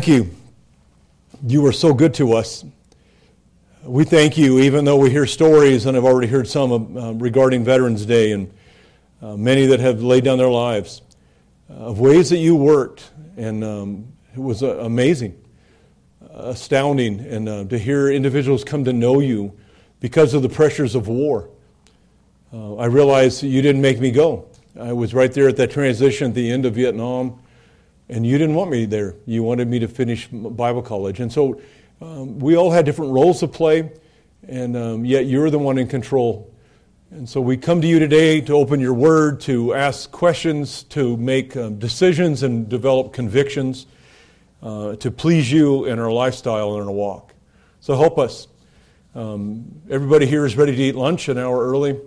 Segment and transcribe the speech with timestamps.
[0.00, 0.30] thank you.
[1.44, 2.64] You are so good to us.
[3.82, 7.64] We thank you, even though we hear stories, and I've already heard some uh, regarding
[7.64, 8.48] Veterans Day and
[9.20, 11.02] uh, many that have laid down their lives,
[11.68, 13.10] uh, of ways that you worked.
[13.36, 15.36] And um, it was uh, amazing,
[16.32, 19.58] astounding, and uh, to hear individuals come to know you
[19.98, 21.50] because of the pressures of war.
[22.52, 24.46] Uh, I realized you didn't make me go.
[24.78, 27.40] I was right there at that transition at the end of Vietnam,
[28.08, 29.14] and you didn't want me there.
[29.26, 31.20] You wanted me to finish Bible college.
[31.20, 31.60] And so
[32.00, 33.90] um, we all had different roles to play,
[34.46, 36.52] and um, yet you're the one in control.
[37.10, 41.16] And so we come to you today to open your word, to ask questions, to
[41.16, 43.86] make um, decisions and develop convictions,
[44.62, 47.34] uh, to please you in our lifestyle and in our walk.
[47.80, 48.48] So help us.
[49.14, 51.98] Um, everybody here is ready to eat lunch an hour early.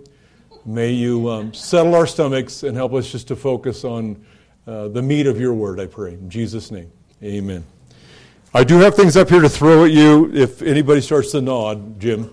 [0.64, 4.24] May you um, settle our stomachs and help us just to focus on
[4.66, 6.12] uh, the meat of your word, I pray.
[6.12, 6.90] In Jesus' name,
[7.22, 7.64] amen.
[8.54, 11.98] I do have things up here to throw at you if anybody starts to nod,
[11.98, 12.32] Jim.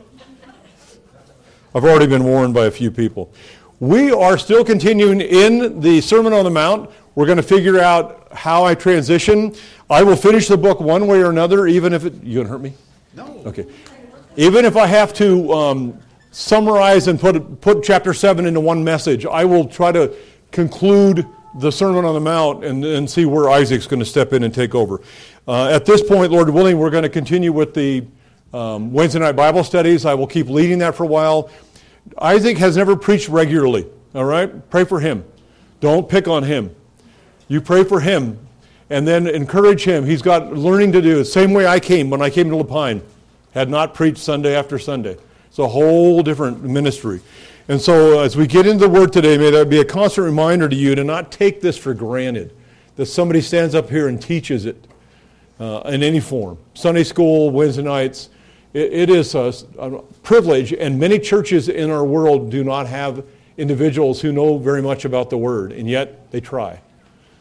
[1.73, 3.31] I've already been warned by a few people.
[3.79, 6.89] We are still continuing in the Sermon on the Mount.
[7.15, 9.55] We're going to figure out how I transition.
[9.89, 12.21] I will finish the book one way or another, even if it.
[12.21, 12.73] You going to hurt me?
[13.15, 13.41] No.
[13.45, 13.65] Okay.
[14.35, 15.99] Even if I have to um,
[16.31, 20.13] summarize and put, put chapter 7 into one message, I will try to
[20.51, 24.43] conclude the Sermon on the Mount and, and see where Isaac's going to step in
[24.43, 25.01] and take over.
[25.47, 28.05] Uh, at this point, Lord willing, we're going to continue with the
[28.53, 30.05] um, Wednesday night Bible studies.
[30.05, 31.49] I will keep leading that for a while.
[32.19, 34.69] Isaac has never preached regularly, all right?
[34.69, 35.23] Pray for him.
[35.79, 36.75] Don't pick on him.
[37.47, 38.39] You pray for him
[38.89, 40.05] and then encourage him.
[40.05, 41.15] He's got learning to do.
[41.15, 43.01] The same way I came when I came to La Pine.
[43.53, 45.17] Had not preached Sunday after Sunday.
[45.47, 47.21] It's a whole different ministry.
[47.69, 50.67] And so as we get into the Word today, may that be a constant reminder
[50.67, 52.51] to you to not take this for granted,
[52.95, 54.87] that somebody stands up here and teaches it
[55.59, 56.57] uh, in any form.
[56.73, 58.31] Sunday school, Wednesday nights.
[58.73, 63.23] it, it is a, a privilege, and many churches in our world do not have
[63.55, 66.81] individuals who know very much about the Word, and yet they try.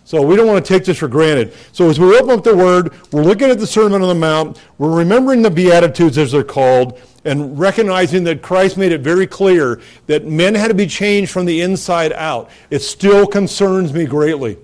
[0.08, 1.52] So we don't want to take this for granted.
[1.72, 4.58] So as we open up the Word, we're looking at the Sermon on the Mount,
[4.78, 9.82] we're remembering the Beatitudes as they're called, and recognizing that Christ made it very clear
[10.06, 12.48] that men had to be changed from the inside out.
[12.70, 14.56] It still concerns me greatly.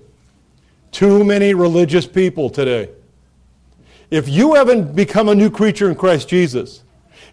[0.93, 2.89] Too many religious people today
[4.11, 6.84] if you haven't become a new creature in Christ Jesus,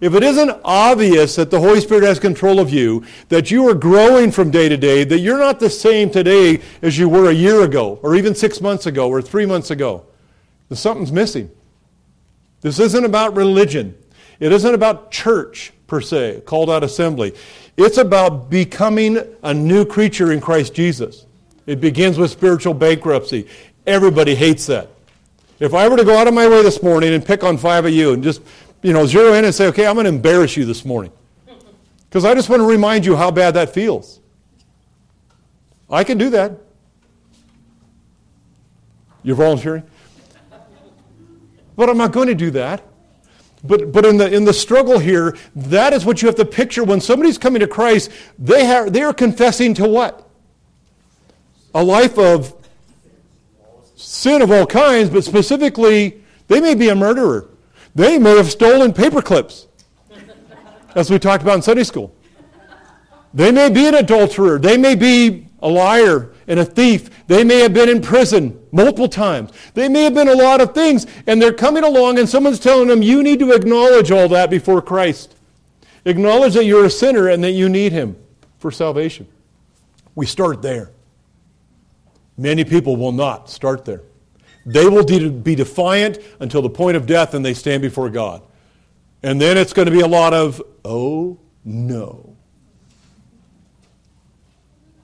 [0.02, 3.76] if it isn't obvious that the Holy Spirit has control of you, that you are
[3.76, 7.34] growing from day to day, that you're not the same today as you were a
[7.34, 10.04] year ago, or even six months ago, or three months ago,
[10.70, 11.52] then something's missing.
[12.62, 13.96] This isn't about religion.
[14.40, 17.36] It isn't about church, per se, called out assembly.
[17.78, 21.28] It's about becoming a new creature in Christ Jesus.
[21.68, 23.48] It begins with spiritual bankruptcy.
[23.86, 24.90] Everybody hates that.
[25.60, 27.86] If I were to go out of my way this morning and pick on five
[27.86, 28.42] of you and just,
[28.82, 31.12] you know, zero in and say, okay, I'm going to embarrass you this morning.
[32.10, 34.20] Because I just want to remind you how bad that feels.
[35.90, 36.54] I can do that.
[39.24, 39.84] You're volunteering?
[41.76, 42.84] But I'm not going to do that.
[43.64, 46.84] But, but in, the, in the struggle here, that is what you have to picture.
[46.84, 50.28] When somebody's coming to Christ, they, have, they are confessing to what?
[51.76, 52.56] A life of
[53.96, 57.51] sin of all kinds, but specifically, they may be a murderer.
[57.94, 59.68] They may have stolen paper clips,
[60.96, 62.16] as we talked about in Sunday school.
[63.34, 64.60] They may be an adulterer.
[64.60, 67.10] They may be a liar and a thief.
[67.28, 69.52] They may have been in prison multiple times.
[69.74, 72.88] They may have been a lot of things, and they're coming along, and someone's telling
[72.88, 75.36] them, You need to acknowledge all that before Christ.
[76.04, 78.18] Acknowledge that you're a sinner and that you need Him
[78.58, 79.28] for salvation.
[80.16, 80.92] We start there.
[82.38, 84.02] Many people will not start there.
[84.66, 88.44] They will be defiant until the point of death and they stand before God.
[89.24, 92.36] And then it's going to be a lot of, oh no.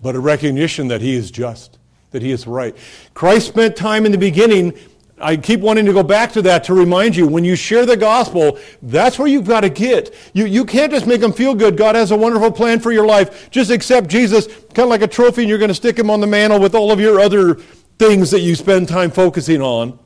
[0.02, 1.80] But a recognition that He is just,
[2.12, 2.76] that He is right.
[3.14, 4.78] Christ spent time in the beginning
[5.20, 7.98] I keep wanting to go back to that to remind you when you share the
[7.98, 10.14] gospel, that's where you've got to get.
[10.34, 11.76] You, you can't just make them feel good.
[11.76, 13.50] God has a wonderful plan for your life.
[13.50, 16.22] Just accept Jesus kind of like a trophy and you're going to stick him on
[16.22, 17.58] the mantle with all of your other
[17.98, 19.98] things that you spend time focusing on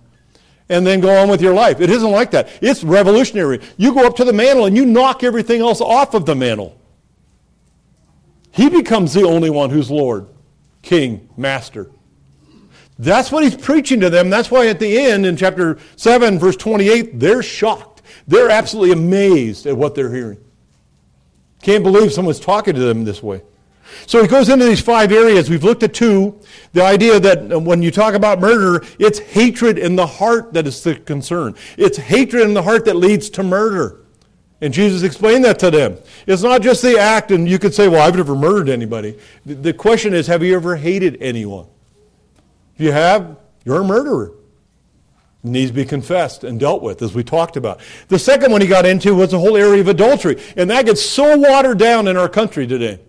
[0.69, 1.81] and then go on with your life.
[1.81, 2.49] It isn't like that.
[2.61, 3.59] It's revolutionary.
[3.77, 6.79] You go up to the mantle and you knock everything else off of the mantle.
[8.51, 10.27] He becomes the only one who's Lord,
[10.81, 11.89] King, Master.
[12.97, 14.29] That's what he's preaching to them.
[14.29, 18.01] That's why at the end, in chapter 7, verse 28, they're shocked.
[18.27, 20.38] They're absolutely amazed at what they're hearing.
[21.61, 23.41] Can't believe someone's talking to them this way.
[24.07, 25.49] So he goes into these five areas.
[25.49, 26.39] We've looked at two.
[26.73, 30.67] The idea that uh, when you talk about murder, it's hatred in the heart that
[30.67, 31.55] is the concern.
[31.77, 34.01] It's hatred in the heart that leads to murder.
[34.61, 35.97] And Jesus explained that to them.
[36.27, 39.17] It's not just the act, and you could say, well, I've never murdered anybody.
[39.43, 41.65] The question is, have you ever hated anyone?
[42.75, 44.33] If you have, you're a murderer.
[45.43, 47.79] It needs to be confessed and dealt with, as we talked about.
[48.07, 50.39] The second one he got into was the whole area of adultery.
[50.55, 52.99] And that gets so watered down in our country today.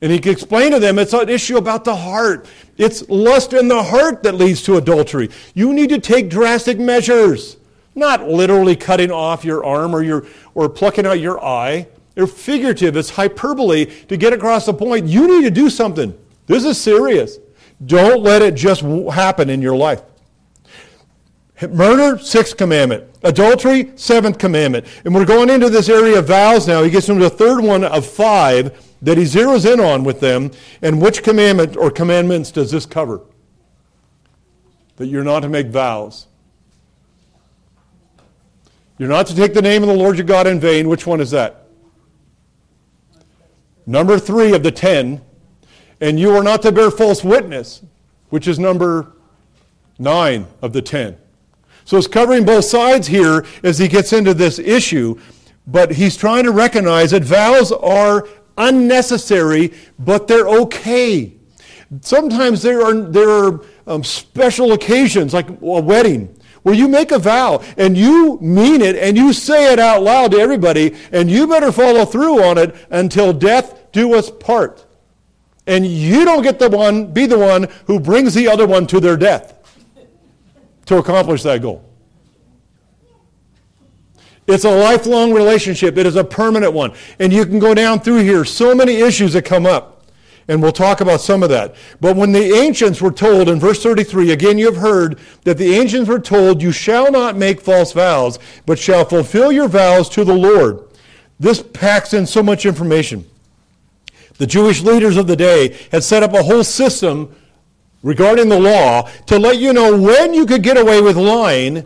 [0.00, 2.46] And he explained to them it's an issue about the heart.
[2.76, 5.30] It's lust in the heart that leads to adultery.
[5.54, 7.56] You need to take drastic measures.
[7.94, 11.88] Not literally cutting off your arm or, your, or plucking out your eye.
[12.14, 12.96] They're figurative.
[12.96, 15.06] It's hyperbole to get across the point.
[15.06, 16.16] You need to do something.
[16.46, 17.38] This is serious.
[17.84, 20.02] Don't let it just happen in your life.
[21.70, 23.04] Murder, sixth commandment.
[23.24, 24.86] Adultery, seventh commandment.
[25.04, 26.84] And we're going into this area of vows now.
[26.84, 30.50] He gets into the third one of five that he zeroes in on with them.
[30.82, 33.20] And which commandment or commandments does this cover?
[34.96, 36.26] That you're not to make vows.
[38.98, 40.88] You're not to take the name of the Lord your God in vain.
[40.88, 41.66] Which one is that?
[43.86, 45.20] Number three of the ten.
[46.00, 47.82] And you are not to bear false witness,
[48.30, 49.12] which is number
[49.98, 51.16] nine of the ten.
[51.84, 55.18] So it's covering both sides here as he gets into this issue,
[55.66, 58.28] but he's trying to recognize that vows are
[58.58, 61.32] unnecessary, but they're okay.
[62.02, 67.18] Sometimes there are, there are um, special occasions, like a wedding, where you make a
[67.18, 71.46] vow and you mean it and you say it out loud to everybody, and you
[71.46, 74.84] better follow through on it until death do us part.
[75.66, 79.00] And you don't get the one, be the one who brings the other one to
[79.00, 79.54] their death
[80.86, 81.87] to accomplish that goal.
[84.48, 85.98] It's a lifelong relationship.
[85.98, 86.94] It is a permanent one.
[87.18, 90.06] And you can go down through here, so many issues that come up.
[90.48, 91.76] And we'll talk about some of that.
[92.00, 95.74] But when the ancients were told in verse 33, again, you have heard that the
[95.74, 100.24] ancients were told, You shall not make false vows, but shall fulfill your vows to
[100.24, 100.82] the Lord.
[101.38, 103.26] This packs in so much information.
[104.38, 107.36] The Jewish leaders of the day had set up a whole system
[108.02, 111.84] regarding the law to let you know when you could get away with lying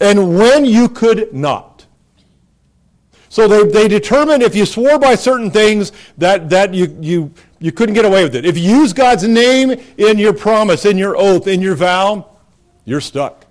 [0.00, 1.86] and when you could not.
[3.28, 7.72] So they, they determined if you swore by certain things that, that you, you, you
[7.72, 8.46] couldn't get away with it.
[8.46, 12.30] If you use God's name in your promise, in your oath, in your vow,
[12.84, 13.44] you're stuck.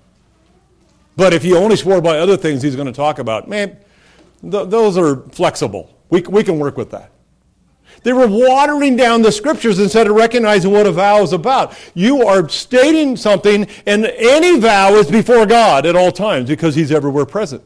[1.16, 3.78] But if you only swore by other things he's going to talk about, man,
[4.42, 5.96] th- those are flexible.
[6.10, 7.12] We, we can work with that.
[8.06, 11.76] They were watering down the scriptures instead of recognizing what a vow is about.
[11.96, 16.92] You are stating something, and any vow is before God at all times because He's
[16.92, 17.64] everywhere present.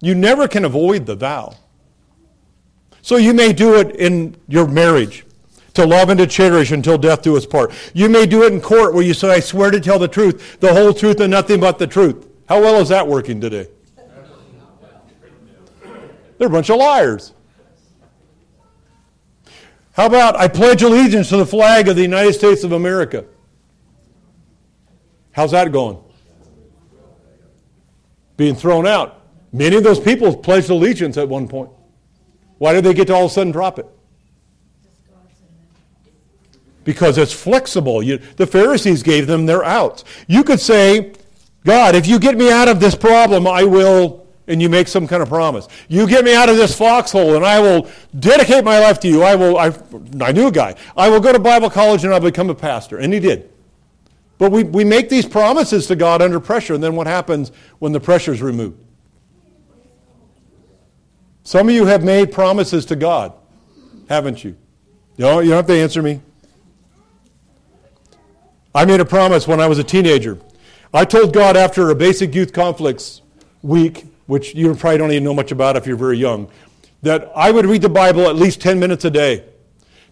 [0.00, 1.56] You never can avoid the vow.
[3.02, 5.26] So you may do it in your marriage
[5.74, 7.72] to love and to cherish until death do us part.
[7.92, 10.60] You may do it in court where you say, I swear to tell the truth,
[10.60, 12.28] the whole truth, and nothing but the truth.
[12.48, 13.66] How well is that working today?
[16.38, 17.32] They're a bunch of liars.
[20.00, 23.26] How about I pledge allegiance to the flag of the United States of America?
[25.32, 25.98] How's that going?
[28.38, 29.20] Being thrown out.
[29.52, 31.68] Many of those people pledged allegiance at one point.
[32.56, 33.84] Why did they get to all of a sudden drop it?
[36.82, 38.02] Because it's flexible.
[38.02, 40.04] You, the Pharisees gave them their outs.
[40.26, 41.12] You could say,
[41.66, 45.06] God, if you get me out of this problem, I will and you make some
[45.06, 45.68] kind of promise.
[45.88, 47.88] You get me out of this foxhole and I will
[48.18, 49.22] dedicate my life to you.
[49.22, 49.72] I will, I,
[50.20, 50.74] I knew a guy.
[50.96, 52.98] I will go to Bible college and I'll become a pastor.
[52.98, 53.50] And he did.
[54.38, 57.92] But we, we make these promises to God under pressure, and then what happens when
[57.92, 58.78] the pressure is removed?
[61.42, 63.34] Some of you have made promises to God,
[64.08, 64.56] haven't you?
[65.18, 66.22] You don't, you don't have to answer me.
[68.74, 70.38] I made a promise when I was a teenager.
[70.94, 73.20] I told God after a basic youth conflicts
[73.60, 76.48] week which you probably don't even know much about if you're very young,
[77.02, 79.44] that I would read the Bible at least 10 minutes a day.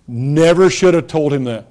[0.08, 1.68] Never should have told him that.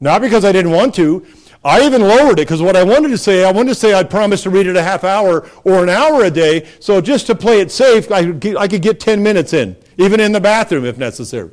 [0.00, 1.26] Not because I didn't want to.
[1.62, 4.08] I even lowered it because what I wanted to say, I wanted to say I'd
[4.08, 6.66] promise to read it a half hour or an hour a day.
[6.80, 9.76] So just to play it safe, I could get, I could get 10 minutes in,
[9.98, 11.50] even in the bathroom if necessary.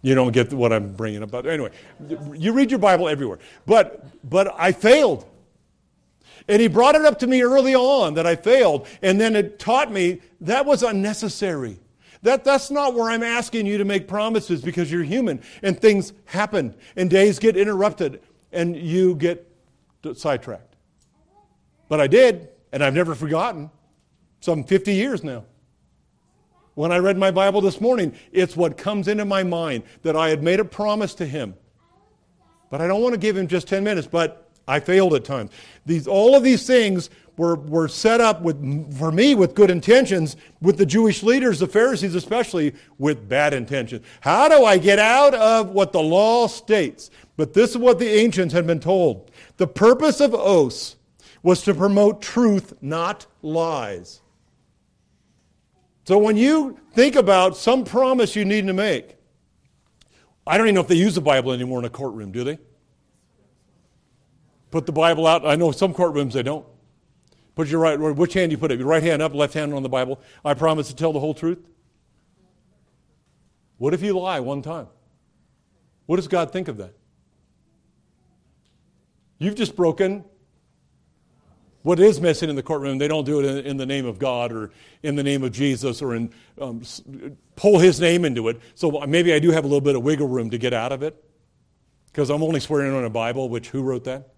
[0.00, 1.30] You don't get what I'm bringing up.
[1.30, 1.70] But anyway,
[2.32, 3.40] you read your Bible everywhere.
[3.66, 5.26] But, but I failed.
[6.48, 9.58] And he brought it up to me early on that I failed, and then it
[9.58, 11.80] taught me that was unnecessary.
[12.22, 16.14] That, that's not where I'm asking you to make promises because you're human and things
[16.24, 19.46] happen and days get interrupted and you get
[20.14, 20.76] sidetracked.
[21.88, 23.70] But I did, and I've never forgotten.
[24.40, 25.44] Some 50 years now.
[26.74, 30.30] When I read my Bible this morning, it's what comes into my mind that I
[30.30, 31.54] had made a promise to him.
[32.70, 35.50] But I don't want to give him just 10 minutes, but I failed at times.
[35.84, 40.36] These, all of these things were, were set up with, for me with good intentions,
[40.60, 44.04] with the Jewish leaders, the Pharisees especially, with bad intentions.
[44.20, 47.10] How do I get out of what the law states?
[47.36, 49.30] But this is what the ancients had been told.
[49.56, 50.96] The purpose of oaths
[51.42, 54.22] was to promote truth, not lies.
[56.06, 59.16] So when you think about some promise you need to make,
[60.46, 62.58] I don't even know if they use the Bible anymore in a courtroom, do they?
[64.74, 65.46] Put the Bible out.
[65.46, 66.66] I know some courtrooms they don't.
[67.54, 68.80] Put your right, which hand you put it?
[68.80, 70.20] Your right hand up, left hand on the Bible.
[70.44, 71.64] I promise to tell the whole truth.
[73.78, 74.88] What if you lie one time?
[76.06, 76.92] What does God think of that?
[79.38, 80.24] You've just broken
[81.82, 82.98] what is missing in the courtroom.
[82.98, 84.72] They don't do it in, in the name of God or
[85.04, 86.82] in the name of Jesus or in, um,
[87.54, 88.60] pull his name into it.
[88.74, 91.04] So maybe I do have a little bit of wiggle room to get out of
[91.04, 91.14] it
[92.06, 94.33] because I'm only swearing on a Bible, which who wrote that?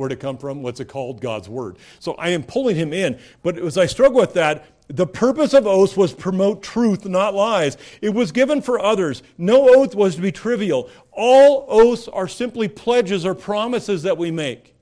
[0.00, 0.62] Where'd it come from?
[0.62, 1.20] What's it called?
[1.20, 1.76] God's Word.
[1.98, 3.18] So I am pulling him in.
[3.42, 7.76] But as I struggle with that, the purpose of oaths was promote truth, not lies.
[8.00, 9.22] It was given for others.
[9.36, 10.88] No oath was to be trivial.
[11.12, 14.74] All oaths are simply pledges or promises that we make.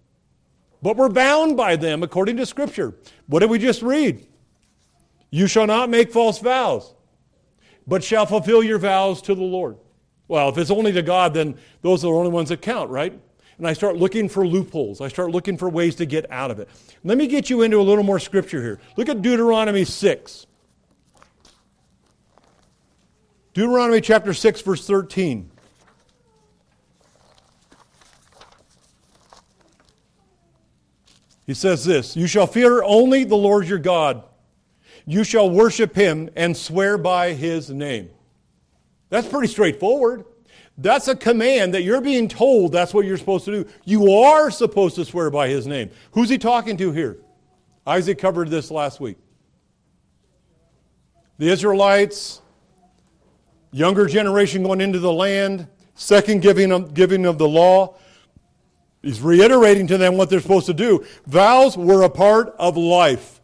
[0.83, 2.95] But we're bound by them according to Scripture.
[3.27, 4.25] What did we just read?
[5.31, 6.95] You shall not make false vows,
[7.89, 9.79] but shall fulfill your vows to the Lord.
[10.29, 13.19] Well, if it's only to God, then those are the only ones that count, right?
[13.59, 15.01] And I start looking for loopholes.
[15.01, 16.69] I start looking for ways to get out of it.
[17.05, 18.81] Let me get you into a little more scripture here.
[18.97, 20.47] Look at Deuteronomy 6.
[23.53, 25.51] Deuteronomy chapter 6, verse 13.
[31.45, 34.23] He says this You shall fear only the Lord your God.
[35.05, 38.11] You shall worship him and swear by his name.
[39.09, 40.27] That's pretty straightforward.
[40.81, 43.71] That's a command that you're being told that's what you're supposed to do.
[43.85, 45.91] You are supposed to swear by his name.
[46.13, 47.19] Who's he talking to here?
[47.85, 49.17] Isaac covered this last week.
[51.39, 52.43] The Israelites,
[53.73, 57.97] younger generation going into the land, second giving of, giving of the law.
[59.03, 61.05] He's reiterating to them what they're supposed to do.
[61.27, 63.41] Vows were a part of life.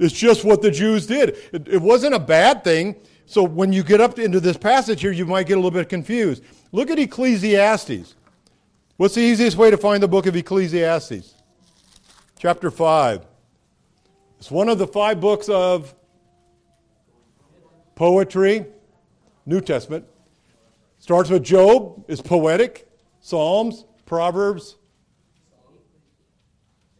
[0.00, 1.36] It's just what the Jews did.
[1.52, 2.96] It, it wasn't a bad thing.
[3.28, 5.90] So when you get up into this passage here, you might get a little bit
[5.90, 6.42] confused.
[6.72, 8.14] Look at Ecclesiastes.
[8.96, 11.34] What's the easiest way to find the book of Ecclesiastes?
[12.38, 13.26] Chapter 5.
[14.38, 15.94] It's one of the five books of
[17.96, 18.64] poetry,
[19.44, 20.06] New Testament.
[20.98, 22.88] Starts with Job, is poetic,
[23.20, 24.76] Psalms, Proverbs,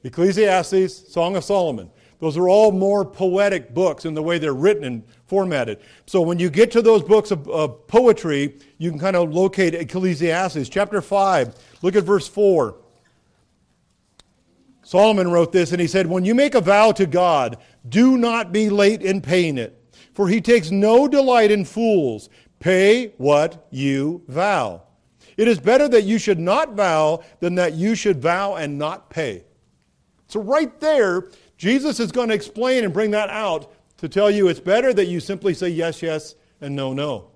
[0.05, 1.91] Ecclesiastes, Song of Solomon.
[2.21, 5.79] Those are all more poetic books in the way they're written and formatted.
[6.07, 9.75] So when you get to those books of, of poetry, you can kind of locate
[9.75, 10.69] Ecclesiastes.
[10.69, 12.75] Chapter 5, look at verse 4.
[14.83, 18.53] Solomon wrote this, and he said, When you make a vow to God, do not
[18.53, 19.79] be late in paying it,
[20.15, 22.31] for he takes no delight in fools.
[22.59, 24.83] Pay what you vow.
[25.37, 29.11] It is better that you should not vow than that you should vow and not
[29.11, 29.45] pay.
[30.27, 34.49] So, right there, Jesus is going to explain and bring that out to tell you
[34.49, 37.31] it's better that you simply say yes, yes, and no, no.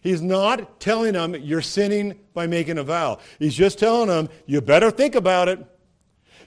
[0.00, 3.18] He's not telling them you're sinning by making a vow.
[3.38, 5.64] He's just telling them you better think about it.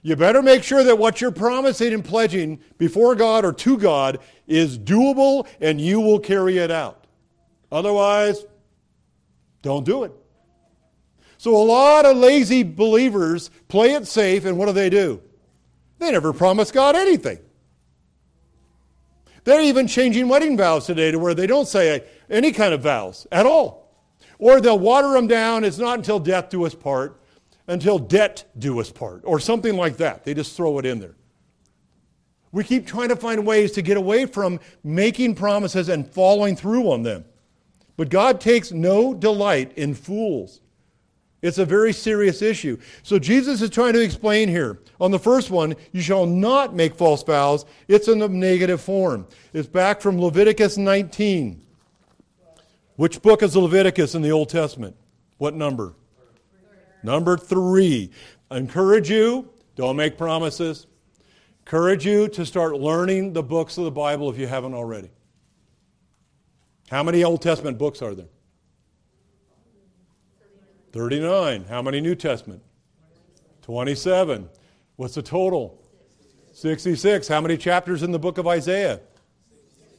[0.04, 4.20] You better make sure that what you're promising and pledging before God or to God
[4.46, 7.06] is doable and you will carry it out.
[7.72, 8.46] Otherwise,
[9.62, 10.14] don't do it.
[11.40, 15.22] So, a lot of lazy believers play it safe, and what do they do?
[16.00, 17.40] They never promise God anything.
[19.48, 23.26] They're even changing wedding vows today to where they don't say any kind of vows
[23.32, 23.96] at all.
[24.40, 25.64] Or they'll water them down.
[25.64, 27.22] It's not until death do us part,
[27.66, 30.26] until debt do us part, or something like that.
[30.26, 31.16] They just throw it in there.
[32.52, 36.92] We keep trying to find ways to get away from making promises and following through
[36.92, 37.24] on them.
[37.96, 40.60] But God takes no delight in fools.
[41.42, 42.78] It's a very serious issue.
[43.04, 44.80] So Jesus is trying to explain here.
[45.00, 47.66] On the first one, you shall not make false vows.
[47.88, 49.28] It's in the negative form.
[49.54, 51.64] It's back from Leviticus 19.
[52.96, 54.96] Which book is Leviticus in the Old Testament?
[55.38, 55.94] What number?
[57.04, 58.12] Number three.
[58.50, 60.88] Encourage you, don't make promises.
[61.60, 65.12] Encourage you to start learning the books of the Bible if you haven't already.
[66.90, 68.30] How many Old Testament books are there?
[70.98, 71.66] 39.
[71.66, 72.64] How many New Testament?
[73.62, 74.50] 27.
[74.96, 75.80] What's the total?
[76.54, 77.28] 66.
[77.28, 79.00] How many chapters in the book of Isaiah?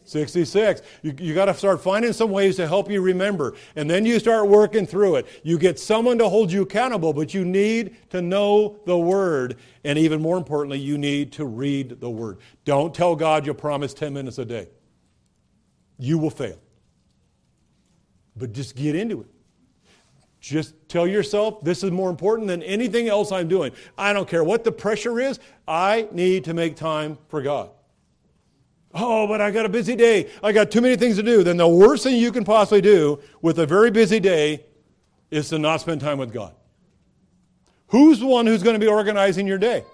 [0.07, 0.83] 66.
[1.03, 3.55] You, you got to start finding some ways to help you remember.
[3.77, 5.29] And then you start working through it.
[5.45, 9.57] You get someone to hold you accountable, but you need to know the Word.
[9.85, 12.39] And even more importantly, you need to read the Word.
[12.65, 14.67] Don't tell God you'll promise 10 minutes a day.
[15.97, 16.59] You will fail.
[18.35, 19.29] But just get into it.
[20.41, 23.73] Just tell yourself this is more important than anything else I'm doing.
[23.97, 27.71] I don't care what the pressure is, I need to make time for God.
[28.95, 30.31] Oh, but I got a busy day.
[30.43, 31.43] I got too many things to do.
[31.43, 34.65] Then the worst thing you can possibly do with a very busy day
[35.31, 36.55] is to not spend time with God.
[37.89, 39.85] Who's the one who's going to be organizing your day?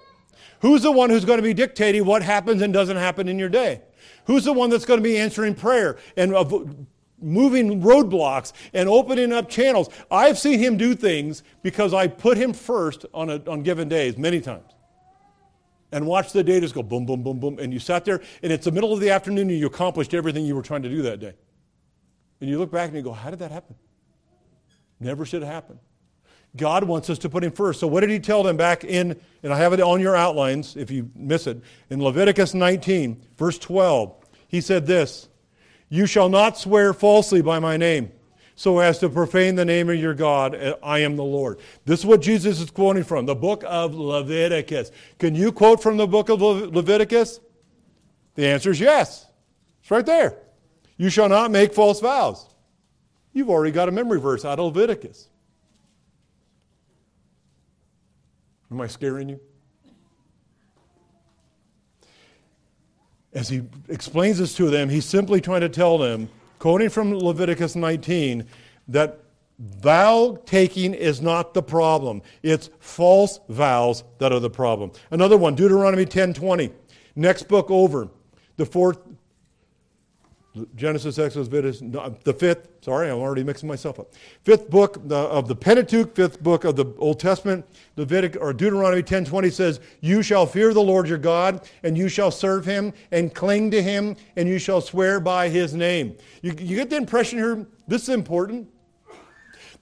[0.61, 3.49] Who's the one who's going to be dictating what happens and doesn't happen in your
[3.49, 3.81] day?
[4.25, 6.33] Who's the one that's going to be answering prayer and
[7.25, 9.89] moving roadblocks and opening up channels?
[10.09, 14.17] I've seen him do things because I put him first on, a, on given days
[14.17, 14.75] many times
[15.91, 17.57] and watch the day just go boom, boom, boom, boom.
[17.57, 20.45] And you sat there, and it's the middle of the afternoon, and you accomplished everything
[20.45, 21.33] you were trying to do that day.
[22.41, 23.75] And you look back and you go, How did that happen?
[24.99, 25.79] Never should have happened.
[26.57, 27.79] God wants us to put Him first.
[27.79, 30.75] So, what did He tell them back in, and I have it on your outlines
[30.75, 34.15] if you miss it, in Leviticus 19, verse 12?
[34.47, 35.29] He said this
[35.95, 38.11] You shall not swear falsely by my name
[38.57, 40.75] so as to profane the name of your God.
[40.83, 41.59] I am the Lord.
[41.85, 44.91] This is what Jesus is quoting from, the book of Leviticus.
[45.19, 47.39] Can you quote from the book of Leviticus?
[48.35, 49.25] The answer is yes.
[49.79, 50.37] It's right there.
[50.97, 52.45] You shall not make false vows.
[53.31, 55.29] You've already got a memory verse out of Leviticus.
[58.69, 59.39] Am I scaring you?
[63.35, 67.75] As he explains this to them, he's simply trying to tell them quoting from Leviticus
[67.75, 68.45] 19,
[68.87, 69.19] that
[69.59, 72.21] vow taking is not the problem.
[72.43, 74.91] It's false vows that are the problem.
[75.11, 76.71] Another one, Deuteronomy 10:20.
[77.15, 78.09] Next book over.
[78.57, 78.97] The fourth
[80.75, 84.13] Genesis, Exodus, Leviticus, the fifth, sorry, I'm already mixing myself up.
[84.43, 87.65] Fifth book of the Pentateuch, fifth book of the Old Testament,
[87.97, 92.31] Leviticus, or Deuteronomy 10.20 says, You shall fear the Lord your God, and you shall
[92.31, 96.15] serve him, and cling to him, and you shall swear by his name.
[96.41, 98.69] You, you get the impression here, this is important,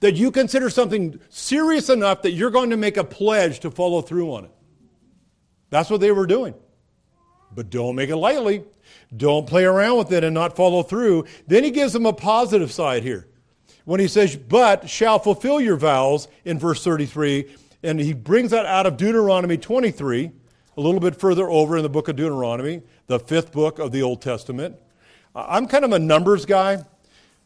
[0.00, 4.02] that you consider something serious enough that you're going to make a pledge to follow
[4.02, 4.50] through on it.
[5.70, 6.54] That's what they were doing.
[7.54, 8.64] But don't make it lightly.
[9.16, 11.24] Don't play around with it and not follow through.
[11.46, 13.28] Then he gives them a positive side here.
[13.84, 18.64] When he says, but shall fulfill your vows in verse 33, and he brings that
[18.64, 20.30] out of Deuteronomy 23,
[20.76, 24.02] a little bit further over in the book of Deuteronomy, the fifth book of the
[24.02, 24.76] Old Testament.
[25.34, 26.76] I'm kind of a numbers guy.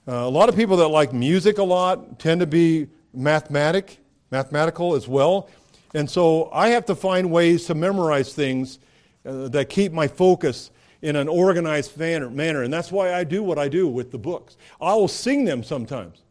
[0.06, 3.98] Uh, a lot of people that like music a lot tend to be mathematic,
[4.30, 5.48] mathematical as well.
[5.94, 8.78] And so I have to find ways to memorize things
[9.26, 10.70] uh, that keep my focus
[11.02, 12.62] in an organized manner.
[12.62, 14.56] And that's why I do what I do with the books.
[14.80, 16.22] I will sing them sometimes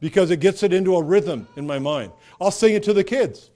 [0.00, 2.12] because it gets it into a rhythm in my mind.
[2.40, 3.50] I'll sing it to the kids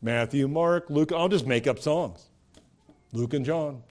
[0.00, 1.12] Matthew, Mark, Luke.
[1.12, 2.26] I'll just make up songs.
[3.12, 3.82] Luke and John.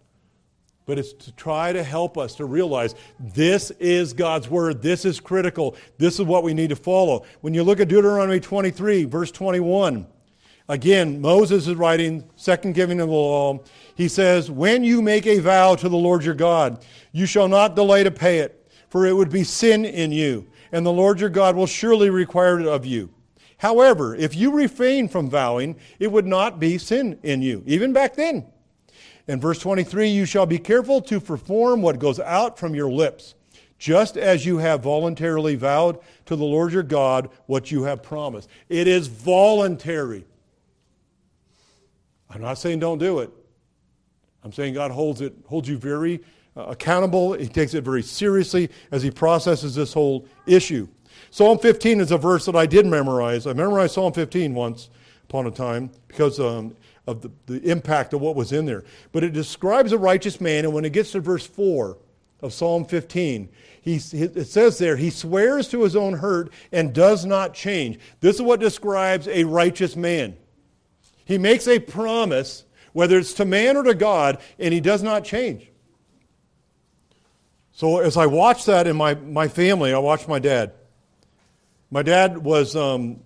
[0.86, 4.82] But it's to try to help us to realize this is God's word.
[4.82, 5.78] This is critical.
[5.98, 7.24] This is what we need to follow.
[7.42, 10.08] When you look at Deuteronomy 23, verse 21,
[10.72, 13.60] Again, Moses is writing, second giving of the law.
[13.94, 16.82] He says, When you make a vow to the Lord your God,
[17.12, 20.86] you shall not delay to pay it, for it would be sin in you, and
[20.86, 23.10] the Lord your God will surely require it of you.
[23.58, 28.16] However, if you refrain from vowing, it would not be sin in you, even back
[28.16, 28.46] then.
[29.28, 33.36] In verse 23, you shall be careful to perform what goes out from your lips,
[33.78, 38.48] just as you have voluntarily vowed to the Lord your God what you have promised.
[38.70, 40.24] It is voluntary.
[42.34, 43.30] I'm not saying don't do it.
[44.44, 46.22] I'm saying God holds it holds you very
[46.56, 47.34] uh, accountable.
[47.34, 50.88] He takes it very seriously as he processes this whole issue.
[51.30, 53.46] Psalm 15 is a verse that I did memorize.
[53.46, 54.90] I memorized Psalm 15 once
[55.24, 56.76] upon a time because um,
[57.08, 58.84] of the, the impact of what was in there.
[59.12, 61.98] But it describes a righteous man, and when it gets to verse 4
[62.42, 63.50] of Psalm 15,
[63.82, 68.00] he, it says there, he swears to his own hurt and does not change.
[68.20, 70.38] This is what describes a righteous man.
[71.26, 75.24] He makes a promise, whether it's to man or to God, and he does not
[75.24, 75.70] change.
[77.74, 80.74] So as I watched that in my, my family, I watched my dad.
[81.90, 83.22] My dad was um,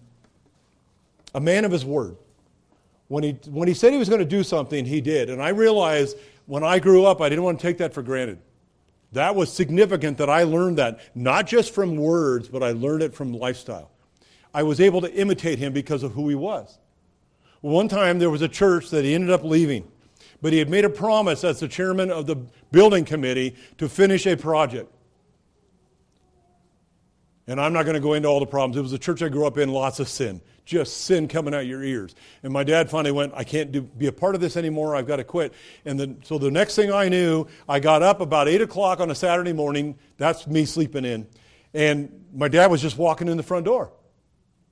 [1.33, 2.17] a man of his word.
[3.07, 5.29] When he, when he said he was going to do something, he did.
[5.29, 8.39] And I realized when I grew up, I didn't want to take that for granted.
[9.11, 13.13] That was significant that I learned that, not just from words, but I learned it
[13.13, 13.91] from lifestyle.
[14.53, 16.77] I was able to imitate him because of who he was.
[17.65, 19.91] One time there was a church that he ended up leaving.
[20.39, 22.35] But he had made a promise as the chairman of the
[22.71, 24.93] building committee to finish a project.
[27.47, 28.77] And I'm not going to go into all the problems.
[28.77, 31.65] It was a church I grew up in, lots of sin, just sin coming out
[31.65, 32.13] your ears.
[32.43, 34.95] And my dad finally went, I can't do, be a part of this anymore.
[34.95, 35.51] I've got to quit.
[35.85, 39.09] And then, so the next thing I knew, I got up about 8 o'clock on
[39.09, 39.97] a Saturday morning.
[40.17, 41.25] That's me sleeping in.
[41.73, 43.91] And my dad was just walking in the front door,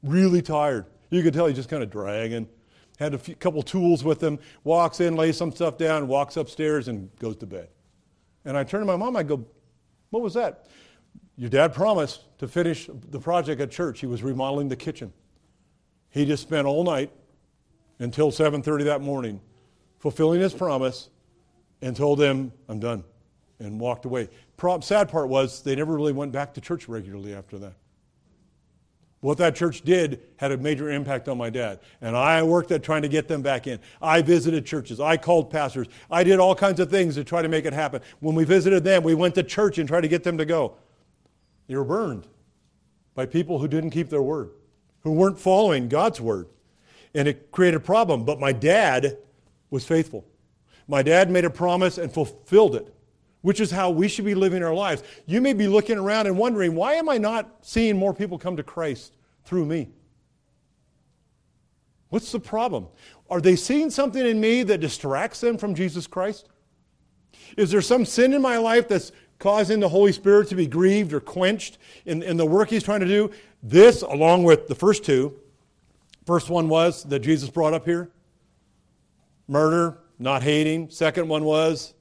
[0.03, 0.85] really tired.
[1.09, 2.47] You could tell he's just kind of dragging.
[2.99, 6.87] Had a few, couple tools with him, walks in, lays some stuff down, walks upstairs,
[6.87, 7.69] and goes to bed.
[8.45, 9.45] And I turn to my mom, I go,
[10.09, 10.67] What was that?
[11.35, 13.99] Your dad promised to finish the project at church.
[13.99, 15.11] He was remodeling the kitchen.
[16.09, 17.11] He just spent all night
[17.99, 19.41] until 7:30 that morning
[19.97, 21.09] fulfilling his promise
[21.81, 23.03] and told them, "I'm done."
[23.59, 24.29] And walked away.
[24.81, 27.73] Sad part was they never really went back to church regularly after that.
[29.23, 31.79] What that church did had a major impact on my dad.
[32.01, 33.79] And I worked at trying to get them back in.
[34.01, 34.99] I visited churches.
[34.99, 35.87] I called pastors.
[36.11, 38.01] I did all kinds of things to try to make it happen.
[38.19, 40.75] When we visited them, we went to church and tried to get them to go.
[41.67, 42.27] They were burned
[43.15, 44.51] by people who didn't keep their word,
[45.03, 46.49] who weren't following God's word.
[47.15, 48.25] And it created a problem.
[48.25, 49.19] But my dad
[49.69, 50.25] was faithful.
[50.85, 52.93] My dad made a promise and fulfilled it,
[53.43, 55.03] which is how we should be living our lives.
[55.27, 58.57] You may be looking around and wondering, why am I not seeing more people come
[58.57, 59.89] to Christ through me?
[62.09, 62.87] What's the problem?
[63.29, 66.49] Are they seeing something in me that distracts them from Jesus Christ?
[67.55, 69.11] Is there some sin in my life that's
[69.43, 73.01] causing the Holy Spirit to be grieved or quenched in, in the work he's trying
[73.01, 73.29] to do.
[73.61, 75.37] This, along with the first two,
[76.25, 78.09] first one was that Jesus brought up here
[79.49, 80.89] murder, not hating.
[80.89, 81.93] Second one was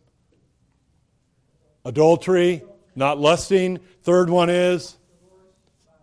[1.85, 2.63] adultery,
[2.95, 3.79] not lusting.
[4.03, 4.97] Third one is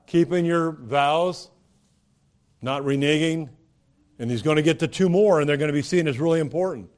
[0.07, 1.49] keeping your vows,
[2.61, 3.49] not reneging.
[4.17, 6.19] And he's going to get to two more, and they're going to be seen as
[6.19, 6.89] really important.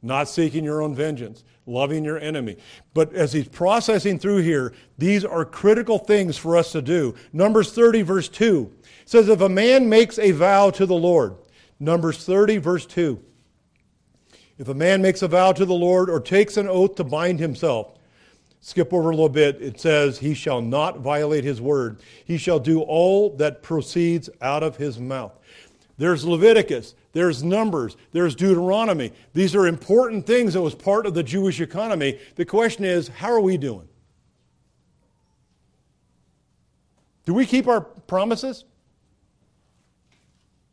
[0.00, 2.56] Not seeking your own vengeance loving your enemy.
[2.94, 7.14] But as he's processing through here, these are critical things for us to do.
[7.32, 8.72] Numbers 30, verse 2
[9.04, 11.36] says, If a man makes a vow to the Lord,
[11.78, 13.22] Numbers 30, verse 2.
[14.58, 17.38] If a man makes a vow to the Lord or takes an oath to bind
[17.38, 17.97] himself,
[18.60, 22.00] skip over a little bit, it says, He shall not violate his word.
[22.24, 25.38] He shall do all that proceeds out of his mouth.
[25.96, 29.12] There's Leviticus, there's Numbers, there's Deuteronomy.
[29.34, 32.20] These are important things that was part of the Jewish economy.
[32.36, 33.88] The question is, how are we doing?
[37.26, 38.64] Do we keep our promises?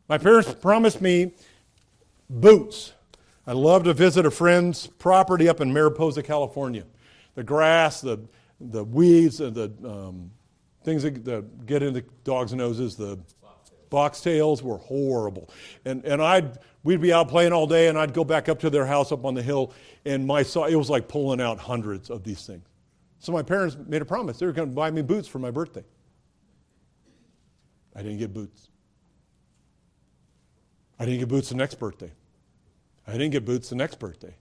[0.08, 1.32] My parents promised me
[2.30, 2.92] boots.
[3.46, 6.84] I love to visit a friend's property up in Mariposa, California.
[7.36, 8.18] The grass, the,
[8.60, 10.32] the weeds, and the um,
[10.82, 13.18] things that, that get into dogs' noses, the
[13.90, 15.48] foxtails were horrible.
[15.84, 18.70] And, and I'd, we'd be out playing all day, and I'd go back up to
[18.70, 19.72] their house up on the hill,
[20.04, 22.66] and my saw, it was like pulling out hundreds of these things.
[23.18, 24.38] So my parents made a promise.
[24.38, 25.84] They were going to buy me boots for my birthday.
[27.94, 28.68] I didn't get boots.
[30.98, 32.12] I didn't get boots the next birthday.
[33.06, 34.34] I didn't get boots the next birthday.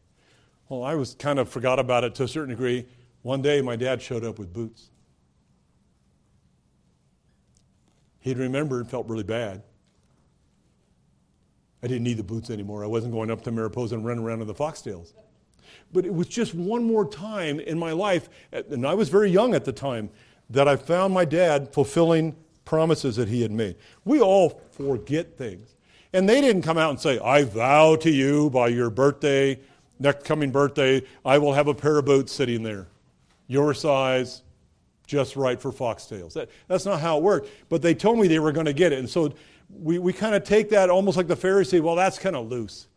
[0.70, 2.88] Well, I was kind of forgot about it to a certain degree.
[3.22, 4.90] One day, my dad showed up with boots.
[8.20, 9.62] He'd remembered, and felt really bad.
[11.84, 12.84] I didn't need the boots anymore.
[12.84, 15.14] I wasn't going up to Mariposa and running around in the foxtails.
[15.94, 19.54] But it was just one more time in my life, and I was very young
[19.54, 20.10] at the time,
[20.50, 23.76] that I found my dad fulfilling promises that he had made.
[24.04, 25.76] We all forget things.
[26.14, 29.60] And they didn't come out and say, I vow to you by your birthday,
[30.00, 32.88] next coming birthday, I will have a pair of boots sitting there,
[33.48, 34.44] your size,
[35.08, 36.34] just right for foxtails.
[36.34, 37.50] That, that's not how it worked.
[37.70, 39.00] But they told me they were going to get it.
[39.00, 39.34] And so
[39.70, 42.88] we, we kind of take that almost like the Pharisee, well, that's kind of loose.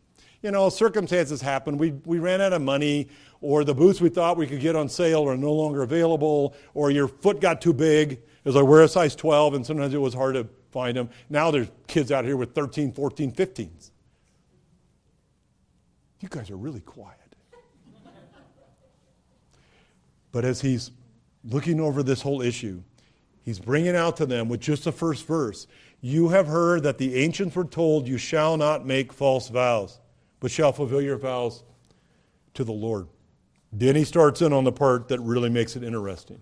[0.41, 1.77] You know, circumstances happen.
[1.77, 3.09] We, we ran out of money,
[3.41, 6.91] or the boots we thought we could get on sale are no longer available, or
[6.91, 8.21] your foot got too big.
[8.45, 11.09] As I wear a size 12, and sometimes it was hard to find them.
[11.29, 13.91] Now there's kids out here with 13, 14, 15s.
[16.19, 17.17] You guys are really quiet.
[20.31, 20.91] but as he's
[21.43, 22.81] looking over this whole issue,
[23.43, 25.67] he's bringing out to them with just the first verse
[26.01, 29.99] You have heard that the ancients were told, You shall not make false vows,
[30.39, 31.63] but shall fulfill your vows
[32.53, 33.07] to the Lord.
[33.71, 36.41] Then he starts in on the part that really makes it interesting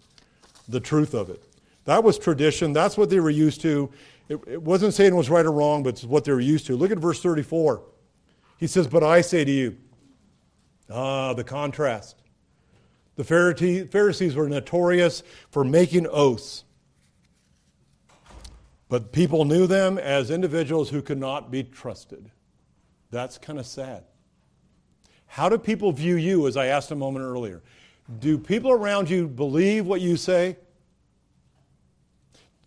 [0.67, 1.43] the truth of it.
[1.85, 3.89] That was tradition, that's what they were used to.
[4.27, 6.67] It, it wasn't saying it was right or wrong, but it's what they were used
[6.67, 6.75] to.
[6.75, 7.81] Look at verse 34.
[8.57, 9.77] He says, But I say to you,
[10.89, 12.17] ah, the contrast.
[13.15, 16.63] The Pharisees were notorious for making oaths.
[18.89, 22.31] But people knew them as individuals who could not be trusted.
[23.09, 24.03] That's kind of sad.
[25.25, 27.63] How do people view you, as I asked a moment earlier?
[28.19, 30.57] Do people around you believe what you say?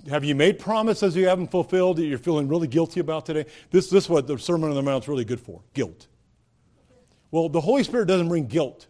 [0.09, 3.45] Have you made promises you haven't fulfilled that you're feeling really guilty about today?
[3.71, 6.07] This, this is what the Sermon on the Mount is really good for guilt.
[7.31, 8.87] Well, the Holy Spirit doesn't bring guilt.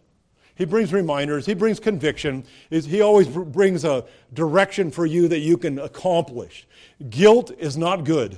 [0.55, 2.43] He brings reminders, He brings conviction.
[2.69, 6.67] He always brings a direction for you that you can accomplish.
[7.09, 8.37] Guilt is not good.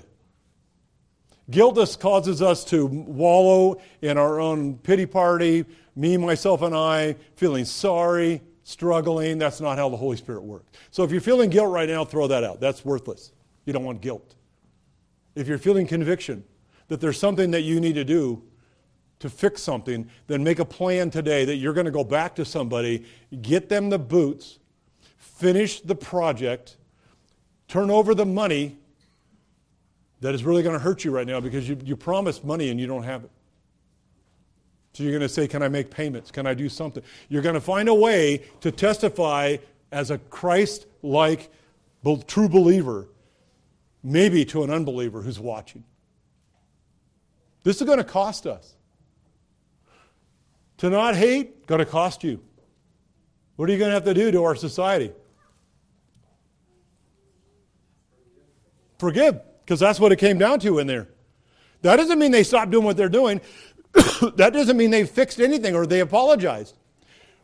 [1.50, 7.66] Guilt causes us to wallow in our own pity party, me, myself, and I, feeling
[7.66, 9.38] sorry, struggling.
[9.38, 10.66] That's not how the Holy Spirit works.
[10.92, 12.60] So if you're feeling guilt right now, throw that out.
[12.60, 13.32] That's worthless.
[13.66, 14.36] You don't want guilt.
[15.36, 16.44] If you're feeling conviction
[16.88, 18.44] that there's something that you need to do
[19.20, 22.46] to fix something, then make a plan today that you're going to go back to
[22.46, 23.06] somebody,
[23.42, 24.60] get them the boots,
[25.18, 26.78] finish the project,
[27.68, 28.78] turn over the money
[30.20, 32.80] that is really going to hurt you right now because you, you promised money and
[32.80, 33.32] you don't have it.
[34.94, 36.32] So you're going to say, Can I make payments?
[36.32, 37.04] Can I do something?
[37.30, 39.58] You're going to find a way to testify
[39.92, 41.52] as a Christ like
[42.28, 43.08] true believer,
[44.04, 45.84] maybe to an unbeliever who's watching.
[47.64, 48.76] This is going to cost us.
[50.78, 52.42] To not hate, going to cost you.
[53.56, 55.12] What are you going to have to do to our society?
[58.98, 61.08] Forgive because that's what it came down to in there.
[61.82, 63.42] That doesn't mean they stopped doing what they're doing.
[64.36, 66.76] that doesn't mean they fixed anything or they apologized.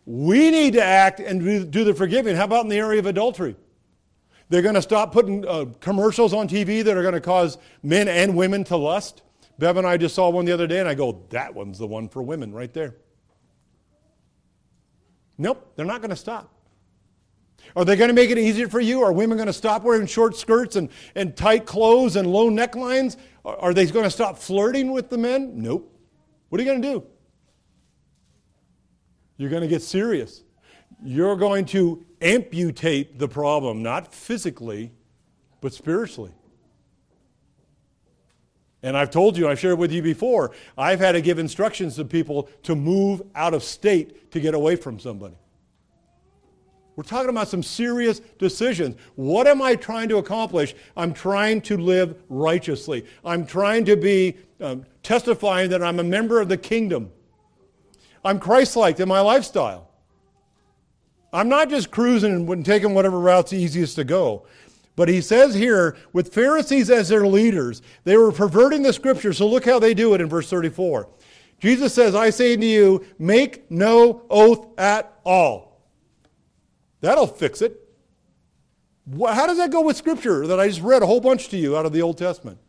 [0.06, 2.36] We need to act and do the forgiving.
[2.36, 3.56] How about in the area of adultery?
[4.50, 8.08] They're going to stop putting uh, commercials on TV that are going to cause men
[8.08, 9.22] and women to lust.
[9.60, 11.86] Bev and I just saw one the other day, and I go, that one's the
[11.86, 12.96] one for women right there.
[15.38, 16.52] Nope, they're not going to stop.
[17.76, 19.04] Are they going to make it easier for you?
[19.04, 23.18] Are women going to stop wearing short skirts and, and tight clothes and low necklines?
[23.46, 25.62] Are they going to stop flirting with the men?
[25.62, 25.99] Nope.
[26.50, 27.04] What are you going to do?
[29.38, 30.44] You're going to get serious.
[31.04, 34.92] You're going to amputate the problem, not physically,
[35.62, 36.34] but spiritually.
[38.82, 42.06] And I've told you, I've shared with you before, I've had to give instructions to
[42.06, 45.36] people to move out of state to get away from somebody.
[47.00, 48.98] We're talking about some serious decisions.
[49.16, 50.76] What am I trying to accomplish?
[50.98, 53.06] I'm trying to live righteously.
[53.24, 57.10] I'm trying to be um, testifying that I'm a member of the kingdom.
[58.26, 59.90] I'm Christ like in my lifestyle.
[61.32, 64.46] I'm not just cruising and taking whatever route's easiest to go.
[64.98, 69.32] But he says here, with Pharisees as their leaders, they were perverting the scripture.
[69.32, 71.08] So look how they do it in verse 34.
[71.62, 75.69] Jesus says, I say to you, make no oath at all.
[77.02, 77.80] That'll fix it.
[79.18, 81.78] How does that go with Scripture that I just read a whole bunch to you
[81.78, 82.60] out of the Old Testament?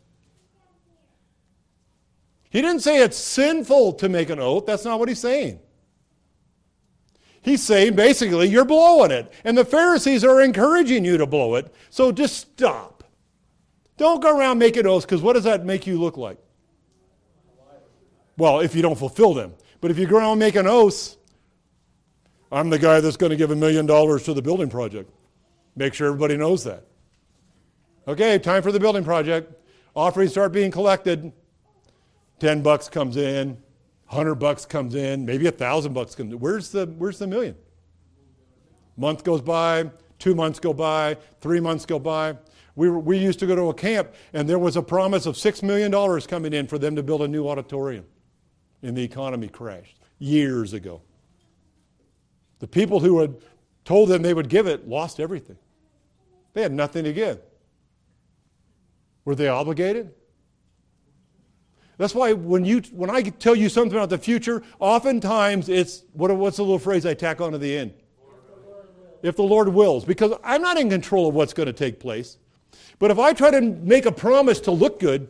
[2.48, 4.66] He didn't say it's sinful to make an oath.
[4.66, 5.60] That's not what he's saying.
[7.42, 9.32] He's saying basically you're blowing it.
[9.44, 11.72] And the Pharisees are encouraging you to blow it.
[11.90, 13.04] So just stop.
[13.96, 16.38] Don't go around making oaths because what does that make you look like?
[18.36, 19.54] Well, if you don't fulfill them.
[19.80, 21.18] But if you go around making oaths,
[22.52, 25.10] I'm the guy that's going to give a million dollars to the building project.
[25.76, 26.84] Make sure everybody knows that.
[28.08, 29.52] Okay, time for the building project.
[29.94, 31.32] Offerings start being collected.
[32.40, 33.58] 10 bucks comes in,
[34.06, 36.40] 100 bucks comes in, maybe a 1,000 bucks comes in.
[36.40, 37.54] Where's the, where's the million?
[38.96, 42.36] Month goes by, two months go by, three months go by.
[42.76, 45.36] We, were, we used to go to a camp, and there was a promise of
[45.36, 48.06] $6 million coming in for them to build a new auditorium.
[48.82, 51.02] And the economy crashed years ago.
[52.60, 53.36] The people who had
[53.84, 55.58] told them they would give it lost everything.
[56.52, 57.40] They had nothing to give.
[59.24, 60.12] Were they obligated?
[61.96, 66.34] That's why when, you, when I tell you something about the future, oftentimes it's what,
[66.34, 67.92] what's the little phrase I tack on to the end?
[69.22, 70.06] If the Lord wills.
[70.06, 72.38] Because I'm not in control of what's going to take place.
[72.98, 75.28] But if I try to make a promise to look good,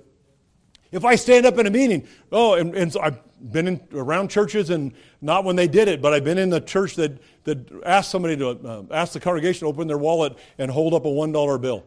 [0.92, 4.28] if I stand up in a meeting, oh, and, and so I've been in, around
[4.28, 7.70] churches and not when they did it, but I've been in the church that, that
[7.84, 11.08] asked somebody to uh, ask the congregation to open their wallet and hold up a
[11.08, 11.84] $1 bill.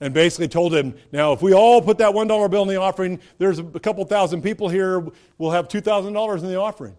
[0.00, 3.20] And basically told them, now if we all put that $1 bill in the offering,
[3.38, 5.06] there's a couple thousand people here,
[5.38, 6.96] we'll have $2,000 in the offering.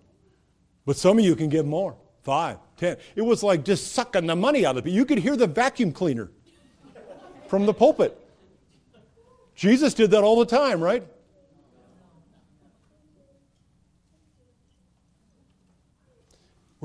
[0.85, 2.97] But some of you can give more, five, ten.
[3.15, 4.91] It was like just sucking the money out of it.
[4.91, 6.29] You could hear the vacuum cleaner
[7.47, 8.19] from the pulpit.
[9.55, 11.03] Jesus did that all the time, right?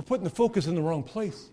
[0.01, 1.51] We're putting the focus in the wrong place.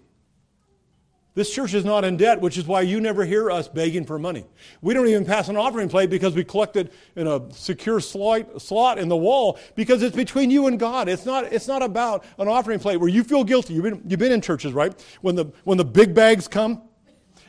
[1.36, 4.18] This church is not in debt, which is why you never hear us begging for
[4.18, 4.46] money.
[4.82, 9.00] We don't even pass an offering plate because we collect it in a secure slot
[9.00, 11.10] in the wall because it's between you and God.
[11.10, 13.74] It's not, it's not about an offering plate where you feel guilty.
[13.74, 14.98] You've been, you've been in churches, right?
[15.20, 16.84] When the, when the big bags come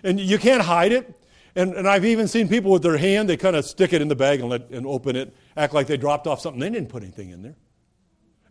[0.03, 1.15] and you can't hide it.
[1.55, 4.09] And, and I've even seen people with their hand, they kind of stick it in
[4.09, 6.59] the bag and, let, and open it, act like they dropped off something.
[6.59, 7.55] They didn't put anything in there.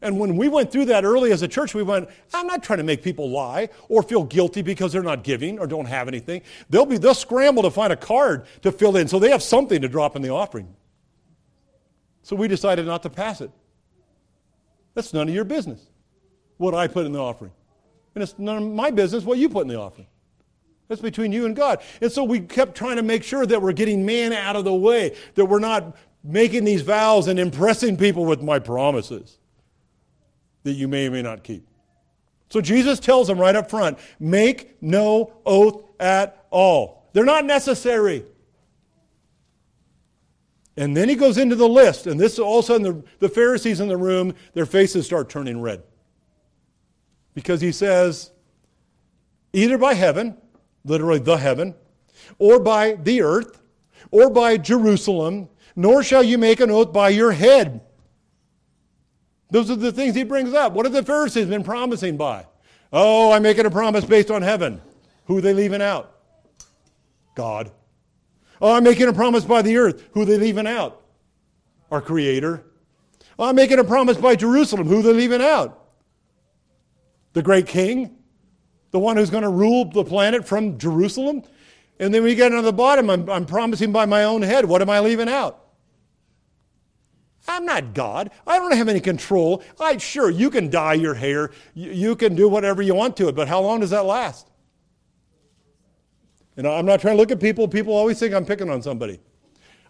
[0.02, 2.78] And when we went through that early as a church, we went, I'm not trying
[2.78, 6.44] to make people lie or feel guilty because they're not giving or don't have anything.
[6.70, 9.82] They'll be they'll scramble to find a card to fill in so they have something
[9.82, 10.76] to drop in the offering.
[12.22, 13.50] So we decided not to pass it.
[14.94, 15.82] That's none of your business
[16.58, 17.52] what I put in the offering.
[18.16, 20.08] And it's none of my business what you put in the offering.
[20.88, 21.82] That's between you and God.
[22.02, 24.74] And so we kept trying to make sure that we're getting man out of the
[24.74, 29.38] way, that we're not making these vows and impressing people with my promises
[30.68, 31.66] that you may or may not keep.
[32.50, 37.10] So Jesus tells them right up front make no oath at all.
[37.14, 38.24] They're not necessary.
[40.76, 43.30] And then he goes into the list, and this all of a sudden the, the
[43.30, 45.82] Pharisees in the room, their faces start turning red.
[47.34, 48.32] Because he says,
[49.54, 50.38] either by heaven,
[50.86, 51.74] literally the heaven,
[52.38, 53.60] or by the earth,
[54.12, 57.82] or by Jerusalem, nor shall you make an oath by your head,
[59.50, 60.74] those are the things he brings up.
[60.74, 62.46] What have the Pharisees been promising by?
[62.92, 64.82] Oh, I'm making a promise based on heaven.
[65.26, 66.14] Who are they leaving out?
[67.36, 67.72] God.
[68.62, 70.04] Oh, I'm making a promise by the earth.
[70.12, 71.02] Who are they leaving out?
[71.92, 72.64] Our Creator.
[73.38, 74.88] Oh, I'm making a promise by Jerusalem.
[74.88, 75.86] Who are they leaving out?
[77.34, 78.18] The great king,
[78.92, 81.44] the one who's going to rule the planet from Jerusalem.
[82.00, 84.66] And then we get on the bottom, I'm, I'm promising by my own head.
[84.66, 85.67] What am I leaving out?
[87.48, 88.32] I'm not God.
[88.46, 89.64] I don't have any control.
[89.80, 93.36] I sure you can dye your hair, you, can do whatever you want to it,
[93.36, 94.50] but how long does that last?
[96.58, 97.68] And I'm not trying to look at people.
[97.68, 99.20] People always think I'm picking on somebody.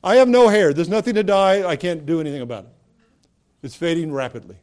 [0.04, 0.74] I have no hair.
[0.74, 1.68] There's nothing to dye.
[1.68, 2.72] I can't do anything about it.
[3.64, 4.58] It's fading rapidly.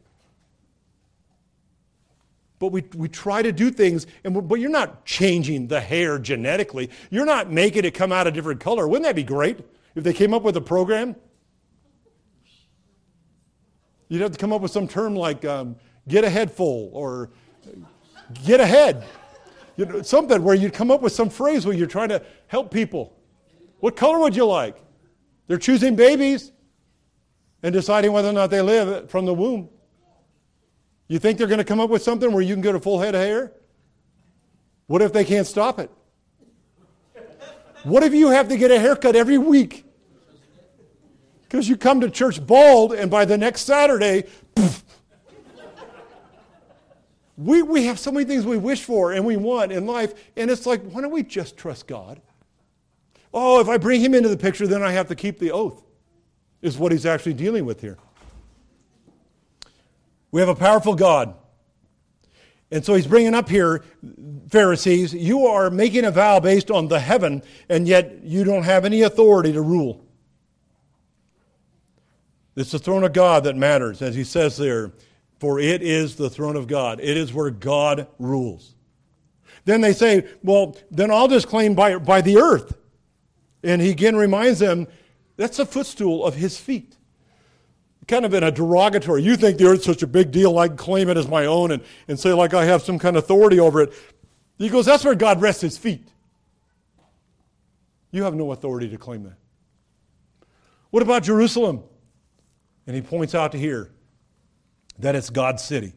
[2.59, 6.89] But we, we try to do things, and but you're not changing the hair genetically.
[7.09, 8.87] You're not making it come out a different color.
[8.87, 9.59] Wouldn't that be great
[9.93, 11.15] if they came up with a program
[14.07, 15.75] You'd have to come up with some term like um,
[16.07, 17.31] get a head full or
[18.45, 19.05] get ahead.
[19.77, 22.71] You know, something where you'd come up with some phrase where you're trying to help
[22.71, 23.17] people.
[23.79, 24.77] What color would you like?
[25.47, 26.51] They're choosing babies
[27.61, 29.69] and deciding whether or not they live from the womb.
[31.07, 32.99] You think they're going to come up with something where you can get a full
[32.99, 33.51] head of hair?
[34.87, 35.91] What if they can't stop it?
[37.83, 39.84] What if you have to get a haircut every week?
[41.55, 44.25] Because you come to church bald, and by the next Saturday,
[47.37, 50.51] we, we have so many things we wish for and we want in life, and
[50.51, 52.19] it's like, why don't we just trust God?
[53.33, 55.81] Oh, if I bring him into the picture, then I have to keep the oath,
[56.61, 57.97] is what he's actually dealing with here.
[60.31, 61.35] We have a powerful God.
[62.69, 63.81] And so he's bringing up here,
[64.49, 68.83] Pharisees, you are making a vow based on the heaven, and yet you don't have
[68.83, 70.04] any authority to rule.
[72.55, 74.93] It's the throne of God that matters, as he says there,
[75.39, 76.99] for it is the throne of God.
[77.01, 78.75] It is where God rules.
[79.65, 82.77] Then they say, well, then I'll just claim by, by the earth.
[83.63, 84.87] And he again reminds them,
[85.37, 86.95] that's a footstool of his feet.
[88.07, 91.09] Kind of in a derogatory, you think the earth's such a big deal, I claim
[91.09, 93.81] it as my own and, and say like I have some kind of authority over
[93.81, 93.93] it.
[94.59, 96.07] He goes, that's where God rests his feet.
[98.11, 99.37] You have no authority to claim that.
[100.91, 101.83] What about Jerusalem?
[102.87, 103.91] And he points out to here
[104.99, 105.93] that it's God's city.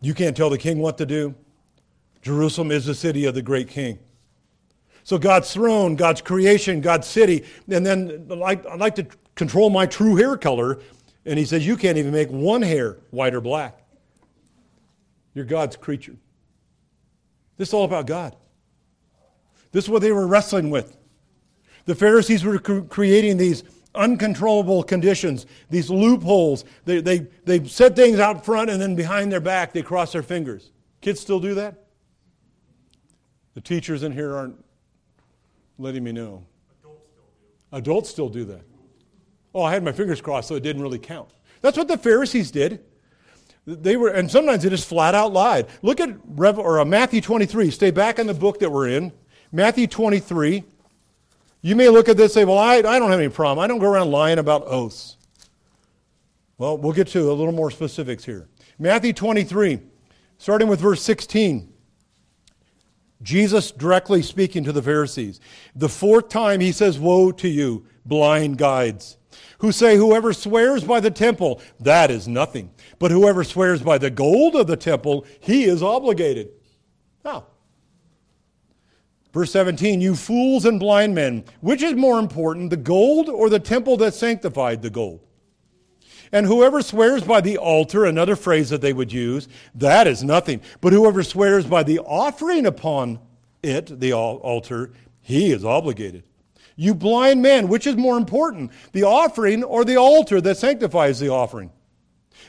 [0.00, 1.34] You can't tell the king what to do.
[2.22, 3.98] Jerusalem is the city of the great king.
[5.04, 10.16] So God's throne, God's creation, God's city, and then I'd like to control my true
[10.16, 10.80] hair color.
[11.24, 13.80] And he says, You can't even make one hair white or black.
[15.34, 16.16] You're God's creature.
[17.56, 18.36] This is all about God.
[19.72, 20.96] This is what they were wrestling with.
[21.86, 23.64] The Pharisees were creating these
[23.94, 26.64] uncontrollable conditions, these loopholes.
[26.84, 30.22] They, they, they set things out front and then behind their back they cross their
[30.22, 30.72] fingers.
[31.00, 31.86] Kids still do that?
[33.54, 34.64] The teachers in here aren't
[35.78, 36.44] letting me know.
[37.72, 38.44] Adults still do.
[38.44, 38.62] That.
[39.54, 41.30] Oh, I had my fingers crossed, so it didn't really count.
[41.60, 42.84] That's what the Pharisees did.
[43.66, 45.68] They were, and sometimes they just flat out lied.
[45.82, 47.70] Look at Rev, or uh, Matthew 23.
[47.70, 49.12] Stay back in the book that we're in.
[49.52, 50.64] Matthew 23.
[51.62, 53.62] You may look at this and say, Well, I, I don't have any problem.
[53.62, 55.16] I don't go around lying about oaths.
[56.58, 58.48] Well, we'll get to a little more specifics here.
[58.78, 59.80] Matthew 23,
[60.38, 61.72] starting with verse 16.
[63.22, 65.40] Jesus directly speaking to the Pharisees.
[65.76, 69.16] The fourth time he says, Woe to you, blind guides,
[69.58, 72.70] who say, Whoever swears by the temple, that is nothing.
[72.98, 76.50] But whoever swears by the gold of the temple, he is obligated.
[77.24, 77.46] Now,
[79.32, 83.58] verse 17, you fools and blind men, which is more important, the gold or the
[83.58, 85.20] temple that sanctified the gold?
[86.32, 90.62] And whoever swears by the altar, another phrase that they would use, that is nothing.
[90.80, 93.20] But whoever swears by the offering upon
[93.62, 96.24] it, the altar, he is obligated.
[96.74, 101.28] You blind men, which is more important, the offering or the altar that sanctifies the
[101.28, 101.70] offering?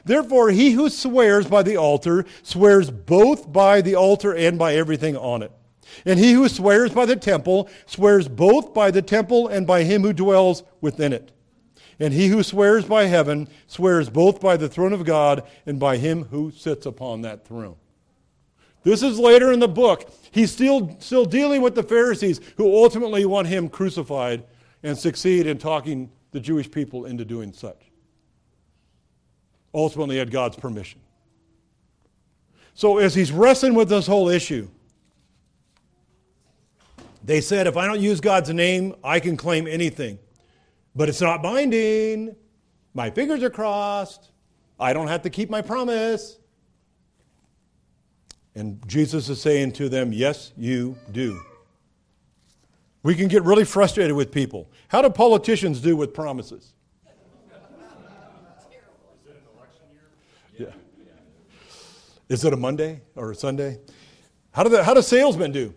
[0.05, 5.17] Therefore, he who swears by the altar swears both by the altar and by everything
[5.17, 5.51] on it.
[6.05, 10.01] And he who swears by the temple swears both by the temple and by him
[10.01, 11.31] who dwells within it.
[11.99, 15.97] And he who swears by heaven swears both by the throne of God and by
[15.97, 17.75] him who sits upon that throne.
[18.83, 20.11] This is later in the book.
[20.31, 24.43] He's still, still dealing with the Pharisees who ultimately want him crucified
[24.83, 27.91] and succeed in talking the Jewish people into doing such.
[29.73, 30.99] Ultimately, had God's permission.
[32.75, 34.67] So, as he's wrestling with this whole issue,
[37.23, 40.19] they said, if I don't use God's name, I can claim anything.
[40.95, 42.35] But it's not binding.
[42.93, 44.31] My fingers are crossed.
[44.79, 46.37] I don't have to keep my promise.
[48.55, 51.41] And Jesus is saying to them, Yes, you do.
[53.01, 54.69] We can get really frustrated with people.
[54.87, 56.73] How do politicians do with promises?
[57.05, 57.09] Is
[59.25, 60.67] it an election year?
[60.67, 61.13] Yeah.
[62.29, 63.79] Is it a Monday or a Sunday?
[64.51, 65.73] How do, the, how do salesmen do?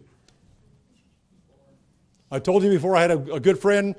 [2.31, 3.95] I told you before I had a, a good friend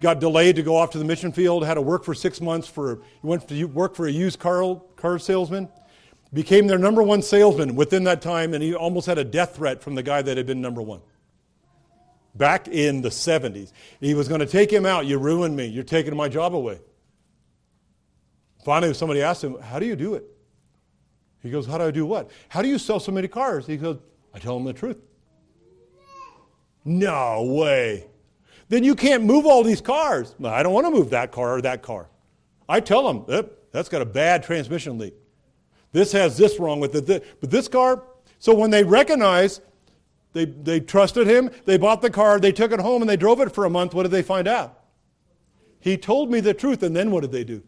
[0.00, 2.68] got delayed to go off to the mission field, had to work for six months
[2.68, 5.68] for, went to work for a used car, car salesman,
[6.32, 9.82] became their number one salesman within that time, and he almost had a death threat
[9.82, 11.00] from the guy that had been number one.
[12.34, 13.72] Back in the 70s.
[14.00, 15.06] He was going to take him out.
[15.06, 15.66] You ruined me.
[15.66, 16.80] You're taking my job away.
[18.64, 20.24] Finally, somebody asked him, How do you do it?
[21.42, 22.30] He goes, How do I do what?
[22.48, 23.66] How do you sell so many cars?
[23.66, 23.98] He goes,
[24.34, 24.98] I tell them the truth.
[26.84, 28.06] No way
[28.68, 30.34] then you can't move all these cars.
[30.44, 32.08] I don't want to move that car or that car.
[32.68, 35.14] I tell them, yep, that's got a bad transmission leak.
[35.92, 37.40] This has this wrong with it.
[37.40, 38.02] But this car,
[38.38, 39.60] so when they recognize
[40.32, 43.40] they, they trusted him, they bought the car, they took it home, and they drove
[43.40, 44.80] it for a month, what did they find out?
[45.78, 47.62] He told me the truth, and then what did they do?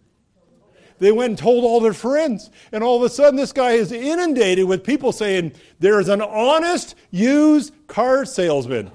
[0.98, 2.50] They went and told all their friends.
[2.72, 6.22] And all of a sudden, this guy is inundated with people saying, There is an
[6.22, 8.90] honest used car salesman.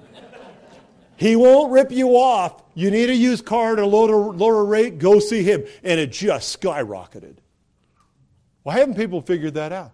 [1.21, 2.63] He won't rip you off.
[2.73, 5.63] You need a used car at a lower, lower rate, go see him.
[5.83, 7.35] And it just skyrocketed.
[8.63, 9.91] Why haven't people figured that out?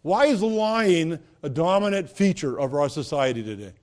[0.00, 3.74] Why is lying a dominant feature of our society today?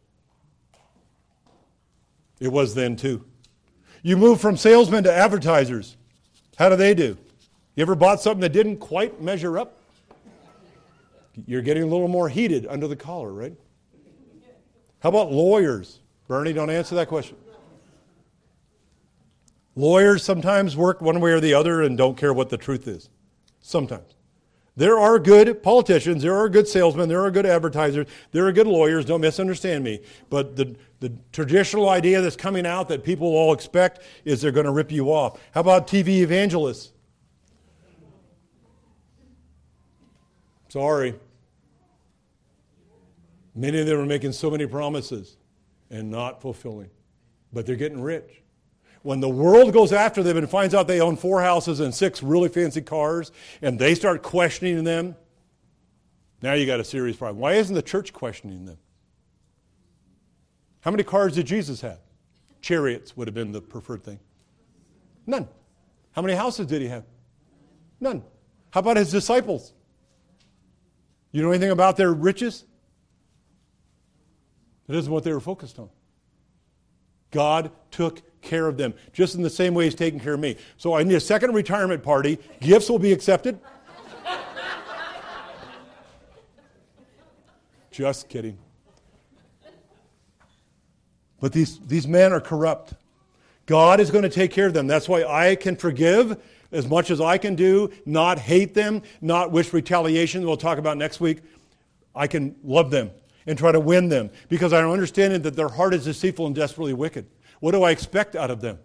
[2.40, 3.24] It was then too.
[4.02, 5.96] You move from salesmen to advertisers.
[6.58, 7.20] How do they do?
[7.76, 9.78] You ever bought something that didn't quite measure up?
[11.46, 13.54] You're getting a little more heated under the collar, right?
[15.04, 16.00] How about lawyers?
[16.30, 17.36] Bernie, don't answer that question.
[19.76, 23.10] Lawyers sometimes work one way or the other and don't care what the truth is.
[23.60, 24.16] Sometimes.
[24.78, 28.66] There are good politicians, there are good salesmen, there are good advertisers, there are good
[28.66, 30.00] lawyers, don't misunderstand me.
[30.30, 34.66] But the, the traditional idea that's coming out that people all expect is they're going
[34.66, 35.38] to rip you off.
[35.52, 36.94] How about TV evangelists?
[40.70, 41.14] Sorry.
[43.56, 45.38] Many of them are making so many promises
[45.90, 46.90] and not fulfilling,
[47.52, 48.42] but they're getting rich.
[49.04, 52.24] When the world goes after them and finds out they own four houses and six
[52.24, 53.32] really fancy cars,
[53.62, 55.16] and they start questioning them,
[56.42, 57.40] now you got a serious problem.
[57.40, 58.78] Why isn't the church questioning them?
[60.82, 62.00] How many cars did Jesus have?
[62.62, 64.20] Chariots would have been the preferred thing.
[65.26, 65.48] None.
[66.14, 67.06] How many houses did he have?
[68.00, 68.24] None.
[68.72, 69.74] How about his disciples?
[71.32, 72.66] You know anything about their riches?
[74.88, 75.90] That isn't what they were focused on.
[77.32, 80.58] God took care of them, just in the same way He's taking care of me.
[80.78, 82.38] So I need a second retirement party.
[82.60, 83.60] Gifts will be accepted.
[87.92, 88.58] just kidding.
[91.40, 92.94] But these, these men are corrupt.
[93.66, 94.88] God is going to take care of them.
[94.88, 99.52] That's why I can forgive as much as I can do, not hate them, not
[99.52, 100.46] wish retaliation.
[100.46, 101.40] We'll talk about next week.
[102.16, 103.12] I can love them
[103.46, 106.94] and try to win them because I'm understanding that their heart is deceitful and desperately
[106.94, 107.26] wicked.
[107.60, 108.80] What do I expect out of them?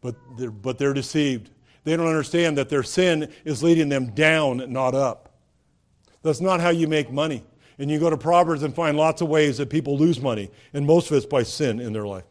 [0.00, 1.50] But they're, but they're deceived.
[1.84, 5.36] They don't understand that their sin is leading them down, not up.
[6.22, 7.44] That's not how you make money.
[7.78, 10.84] And you go to Proverbs and find lots of ways that people lose money, and
[10.84, 12.24] most of it's by sin in their life.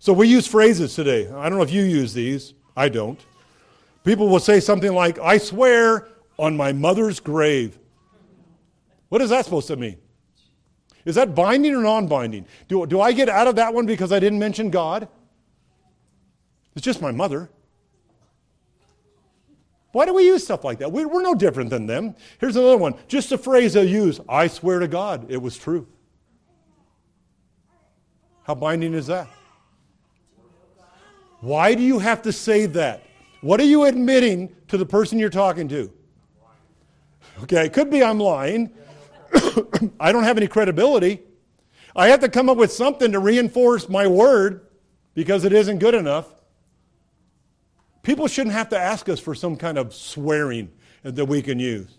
[0.00, 1.28] So we use phrases today.
[1.28, 2.54] I don't know if you use these.
[2.76, 3.18] I don't.
[4.02, 6.08] People will say something like, I swear
[6.38, 7.78] on my mother's grave.
[9.08, 9.98] What is that supposed to mean?
[11.04, 12.46] Is that binding or non binding?
[12.68, 15.08] Do, do I get out of that one because I didn't mention God?
[16.74, 17.50] It's just my mother.
[19.92, 20.90] Why do we use stuff like that?
[20.90, 22.16] We, are no different than them.
[22.40, 22.94] Here's another one.
[23.06, 25.86] Just a phrase they'll use I swear to God, it was true.
[28.42, 29.28] How binding is that?
[31.40, 33.04] Why do you have to say that?
[33.40, 35.92] What are you admitting to the person you're talking to?
[37.42, 38.70] Okay, it could be I'm lying.
[40.00, 41.22] I don't have any credibility.
[41.96, 44.66] I have to come up with something to reinforce my word
[45.14, 46.34] because it isn't good enough.
[48.02, 50.70] People shouldn't have to ask us for some kind of swearing
[51.02, 51.98] that we can use.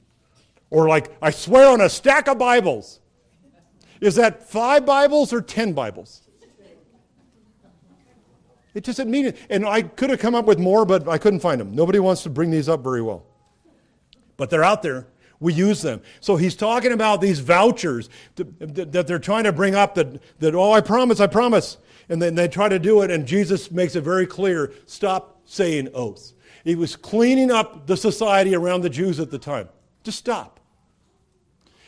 [0.69, 2.99] Or, like, I swear on a stack of Bibles.
[4.01, 6.21] Is that five Bibles or ten Bibles?
[8.73, 9.37] It doesn't mean it.
[9.49, 11.73] And I could have come up with more, but I couldn't find them.
[11.73, 13.25] Nobody wants to bring these up very well.
[14.35, 15.07] But they're out there.
[15.45, 16.01] We use them.
[16.21, 20.71] So he's talking about these vouchers that they're trying to bring up that, that oh,
[20.71, 21.77] I promise, I promise.
[22.09, 25.89] And then they try to do it, and Jesus makes it very clear stop saying
[25.93, 26.33] oaths.
[26.63, 29.69] He was cleaning up the society around the Jews at the time.
[30.03, 30.59] Just stop.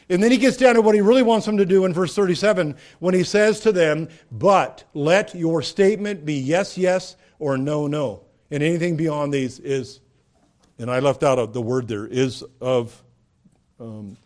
[0.08, 2.14] And then he gets down to what he really wants them to do in verse
[2.14, 7.88] 37 when he says to them, But let your statement be yes, yes, or no,
[7.88, 8.24] no.
[8.52, 10.00] And anything beyond these is,
[10.78, 13.04] and I left out the word there, is of
[13.80, 14.18] um,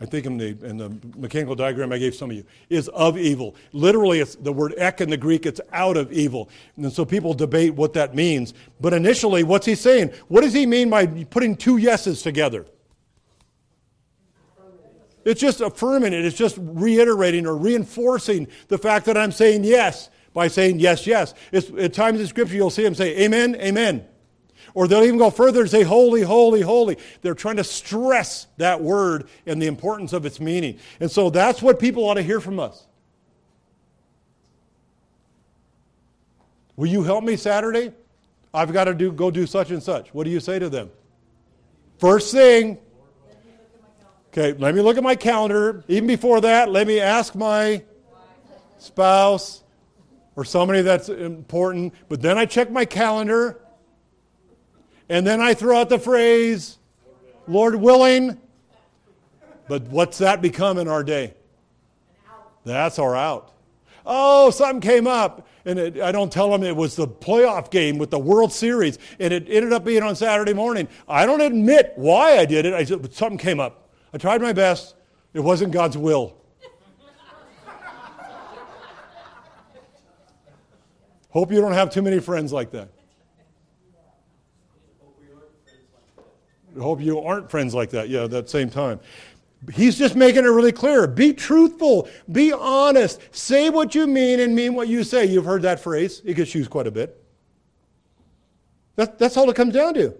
[0.00, 3.18] I think in the, in the mechanical diagram I gave some of you, is of
[3.18, 3.56] evil.
[3.72, 6.48] Literally, it's the word ek in the Greek, it's out of evil.
[6.76, 8.54] And so people debate what that means.
[8.80, 10.12] But initially, what's he saying?
[10.28, 12.66] What does he mean by putting two yeses together?
[15.24, 20.10] It's just affirming it, it's just reiterating or reinforcing the fact that I'm saying yes
[20.32, 21.34] by saying yes, yes.
[21.50, 24.06] It's, at times in Scripture, you'll see him say, Amen, Amen.
[24.74, 26.98] Or they'll even go further and say, Holy, holy, holy.
[27.22, 30.78] They're trying to stress that word and the importance of its meaning.
[31.00, 32.86] And so that's what people ought to hear from us.
[36.76, 37.92] Will you help me Saturday?
[38.54, 40.14] I've got to do, go do such and such.
[40.14, 40.90] What do you say to them?
[41.98, 42.78] First thing,
[44.28, 45.82] okay, let me look at my calendar.
[45.88, 47.82] Even before that, let me ask my
[48.78, 49.64] spouse
[50.36, 51.92] or somebody that's important.
[52.08, 53.60] But then I check my calendar.
[55.08, 56.78] And then I throw out the phrase,
[57.46, 58.38] Lord willing.
[59.68, 61.34] But what's that become in our day?
[62.64, 63.52] That's our out.
[64.04, 65.46] Oh, something came up.
[65.64, 68.98] And it, I don't tell them it was the playoff game with the World Series,
[69.20, 70.88] and it ended up being on Saturday morning.
[71.06, 72.72] I don't admit why I did it.
[72.72, 73.90] I said, something came up.
[74.14, 74.94] I tried my best.
[75.34, 76.36] It wasn't God's will.
[81.30, 82.88] Hope you don't have too many friends like that.
[86.78, 89.00] Hope you aren't friends like that, yeah, at that same time.
[89.74, 91.06] He's just making it really clear.
[91.06, 92.08] Be truthful.
[92.30, 93.20] Be honest.
[93.34, 95.26] Say what you mean and mean what you say.
[95.26, 96.22] You've heard that phrase.
[96.24, 97.20] It gets used quite a bit.
[98.96, 100.14] That, that's all it comes down to.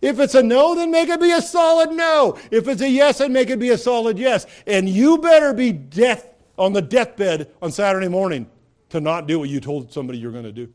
[0.00, 2.38] If it's a no, then make it be a solid no.
[2.50, 4.46] If it's a yes, then make it be a solid yes.
[4.66, 8.48] And you better be death on the deathbed on Saturday morning
[8.90, 10.72] to not do what you told somebody you're going to do.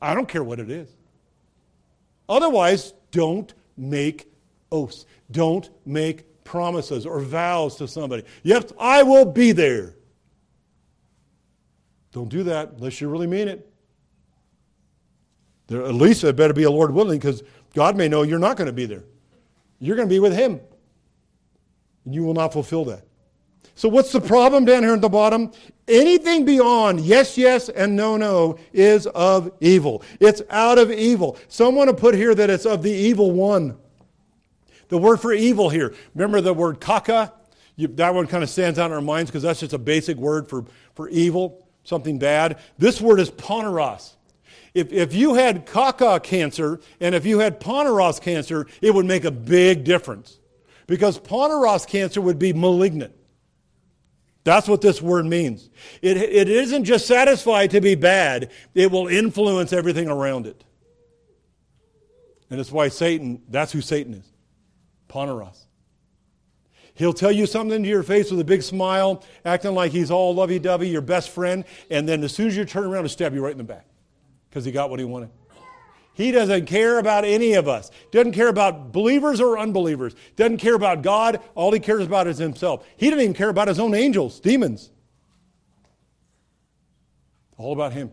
[0.00, 0.88] I don't care what it is.
[2.28, 4.30] Otherwise, don't make
[4.70, 5.06] oaths.
[5.30, 8.24] Don't make promises or vows to somebody.
[8.42, 9.94] Yes, I will be there.
[12.12, 13.70] Don't do that unless you really mean it.
[15.66, 17.42] There, at least it better be a Lord willing because
[17.74, 19.04] God may know you're not going to be there.
[19.80, 20.60] You're going to be with Him.
[22.04, 23.02] And you will not fulfill that.
[23.74, 25.52] So, what's the problem down here at the bottom?
[25.86, 30.02] Anything beyond yes, yes, and no, no is of evil.
[30.18, 31.36] It's out of evil.
[31.48, 33.76] Someone have put here that it's of the evil one.
[34.88, 37.32] The word for evil here, remember the word kaka?
[37.76, 40.16] You, that one kind of stands out in our minds because that's just a basic
[40.16, 40.64] word for,
[40.94, 42.58] for evil, something bad.
[42.78, 44.14] This word is poneros.
[44.74, 49.24] If, if you had kaka cancer and if you had poneros cancer, it would make
[49.24, 50.38] a big difference
[50.86, 53.14] because poneros cancer would be malignant.
[54.44, 55.70] That's what this word means.
[56.02, 60.62] It, it isn't just satisfied to be bad, it will influence everything around it.
[62.48, 64.32] And that's why Satan, that's who Satan is.
[65.08, 65.66] Poneros.
[66.94, 70.34] He'll tell you something to your face with a big smile, acting like he's all
[70.34, 73.34] lovey dovey, your best friend, and then as soon as you turn around, he'll stab
[73.34, 73.86] you right in the back
[74.48, 75.30] because he got what he wanted.
[76.14, 77.90] He doesn't care about any of us.
[78.10, 80.14] Doesn't care about believers or unbelievers.
[80.36, 81.42] Doesn't care about God.
[81.54, 82.86] All he cares about is himself.
[82.96, 84.90] He didn't even care about his own angels, demons.
[87.58, 88.12] All about him.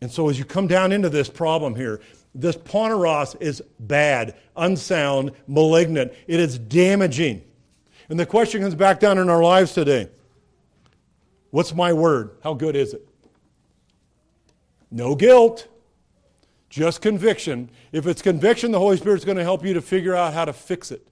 [0.00, 2.00] And so as you come down into this problem here,
[2.40, 6.12] this poneros is bad, unsound, malignant.
[6.26, 7.42] It is damaging.
[8.08, 10.08] And the question comes back down in our lives today.
[11.50, 12.36] What's my word?
[12.42, 13.06] How good is it?
[14.90, 15.66] No guilt,
[16.68, 17.70] just conviction.
[17.92, 20.52] If it's conviction, the Holy Spirit's going to help you to figure out how to
[20.52, 21.06] fix it.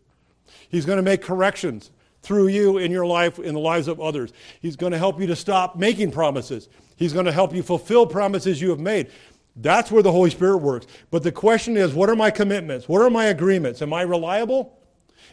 [0.68, 1.91] He's going to make corrections
[2.22, 4.33] through you in your life, in the lives of others.
[4.61, 6.68] He's going to help you to stop making promises.
[6.97, 9.11] He's going to help you fulfill promises you have made.
[9.57, 10.86] That's where the Holy Spirit works.
[11.11, 12.88] But the question is what are my commitments?
[12.88, 13.82] What are my agreements?
[13.82, 14.78] Am I reliable?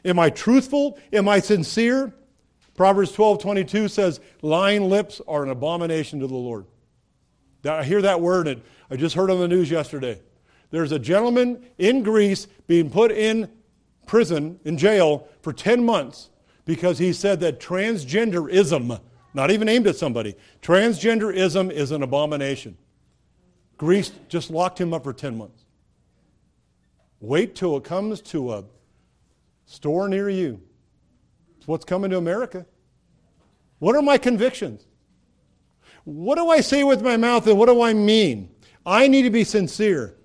[0.05, 0.99] Am I truthful?
[1.11, 2.13] Am I sincere?
[2.75, 6.65] Proverbs 12 22 says, Lying lips are an abomination to the Lord.
[7.65, 10.19] I hear that word, and I just heard on the news yesterday.
[10.71, 13.51] There's a gentleman in Greece being put in
[14.07, 16.29] prison, in jail, for 10 months
[16.65, 18.99] because he said that transgenderism,
[19.33, 22.77] not even aimed at somebody, transgenderism is an abomination.
[23.81, 25.65] Greece just locked him up for 10 months.
[27.19, 28.63] Wait till it comes to a
[29.65, 30.61] store near you.
[31.57, 32.67] It's what's coming to America.
[33.79, 34.85] What are my convictions?
[36.03, 38.51] What do I say with my mouth and what do I mean?
[38.85, 40.15] I need to be sincere.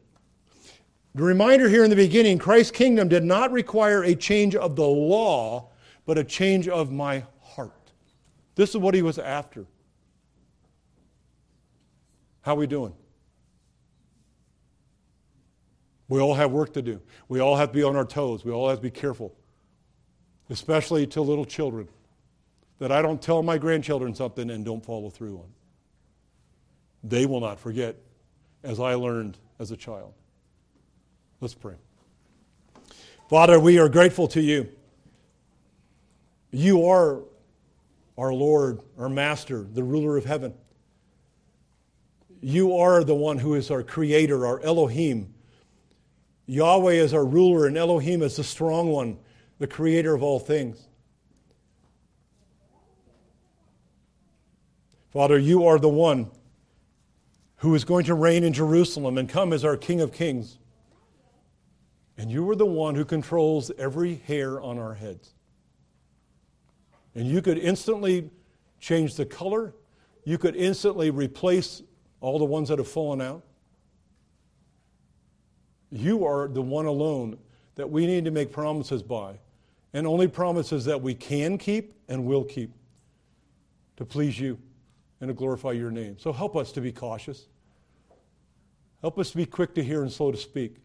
[1.14, 4.86] The reminder here in the beginning Christ's kingdom did not require a change of the
[4.86, 5.70] law,
[6.04, 7.72] but a change of my heart.
[8.54, 9.64] This is what he was after.
[12.42, 12.92] How are we doing?
[16.08, 17.00] We all have work to do.
[17.28, 18.44] We all have to be on our toes.
[18.44, 19.34] We all have to be careful,
[20.50, 21.88] especially to little children,
[22.78, 25.48] that I don't tell my grandchildren something and don't follow through on.
[27.02, 27.96] They will not forget,
[28.62, 30.12] as I learned as a child.
[31.40, 31.74] Let's pray.
[33.28, 34.68] Father, we are grateful to you.
[36.52, 37.22] You are
[38.16, 40.54] our Lord, our Master, the ruler of heaven.
[42.40, 45.34] You are the one who is our creator, our Elohim.
[46.46, 49.18] Yahweh is our ruler, and Elohim is the strong one,
[49.58, 50.86] the creator of all things.
[55.10, 56.30] Father, you are the one
[57.56, 60.58] who is going to reign in Jerusalem and come as our King of Kings.
[62.18, 65.32] And you are the one who controls every hair on our heads.
[67.14, 68.30] And you could instantly
[68.78, 69.74] change the color,
[70.24, 71.82] you could instantly replace
[72.20, 73.42] all the ones that have fallen out.
[75.90, 77.38] You are the one alone
[77.76, 79.38] that we need to make promises by,
[79.92, 82.70] and only promises that we can keep and will keep
[83.96, 84.58] to please you
[85.20, 86.16] and to glorify your name.
[86.18, 87.46] So help us to be cautious.
[89.00, 90.76] Help us to be quick to hear and slow to speak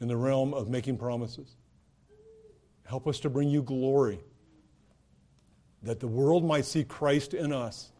[0.00, 1.56] in the realm of making promises.
[2.84, 4.20] Help us to bring you glory,
[5.82, 7.90] that the world might see Christ in us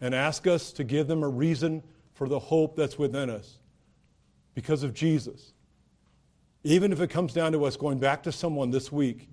[0.00, 1.82] and ask us to give them a reason
[2.12, 3.58] for the hope that's within us
[4.56, 5.52] because of Jesus.
[6.64, 9.28] Even if it comes down to us going back to someone this week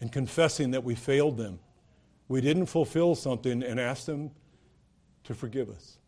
[0.00, 1.60] and confessing that we failed them,
[2.26, 4.30] we didn't fulfill something, and ask them
[5.24, 5.98] to forgive us.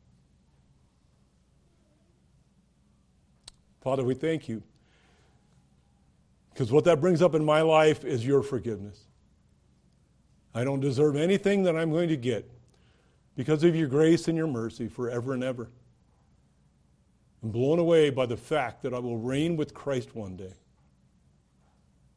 [3.83, 4.63] Father, we thank you.
[6.53, 9.05] Because what that brings up in my life is your forgiveness.
[10.55, 12.51] I don't deserve anything that I'm going to get
[13.37, 15.69] because of your grace and your mercy forever and ever.
[17.43, 20.55] I'm blown away by the fact that I will reign with Christ one day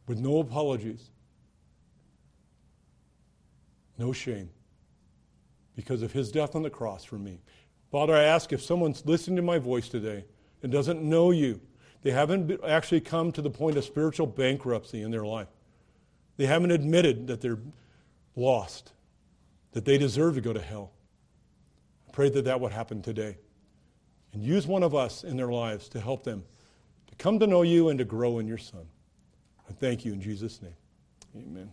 [0.08, 1.10] with no apologies,
[3.98, 4.50] no shame
[5.76, 7.40] because of his death on the cross for me.
[7.92, 10.26] Father, I ask if someone's listening to my voice today
[10.64, 11.62] and doesn't know you,
[12.02, 15.48] they haven't actually come to the point of spiritual bankruptcy in their life.
[16.38, 17.60] They haven't admitted that they're
[18.36, 18.94] lost,
[19.74, 20.92] that they deserve to go to hell.
[22.08, 23.38] I pray that that would happen today.
[24.34, 26.44] And use one of us in their lives to help them
[27.08, 28.88] to come to know you and to grow in your Son.
[29.70, 30.76] I thank you in Jesus' name.
[31.36, 31.72] Amen.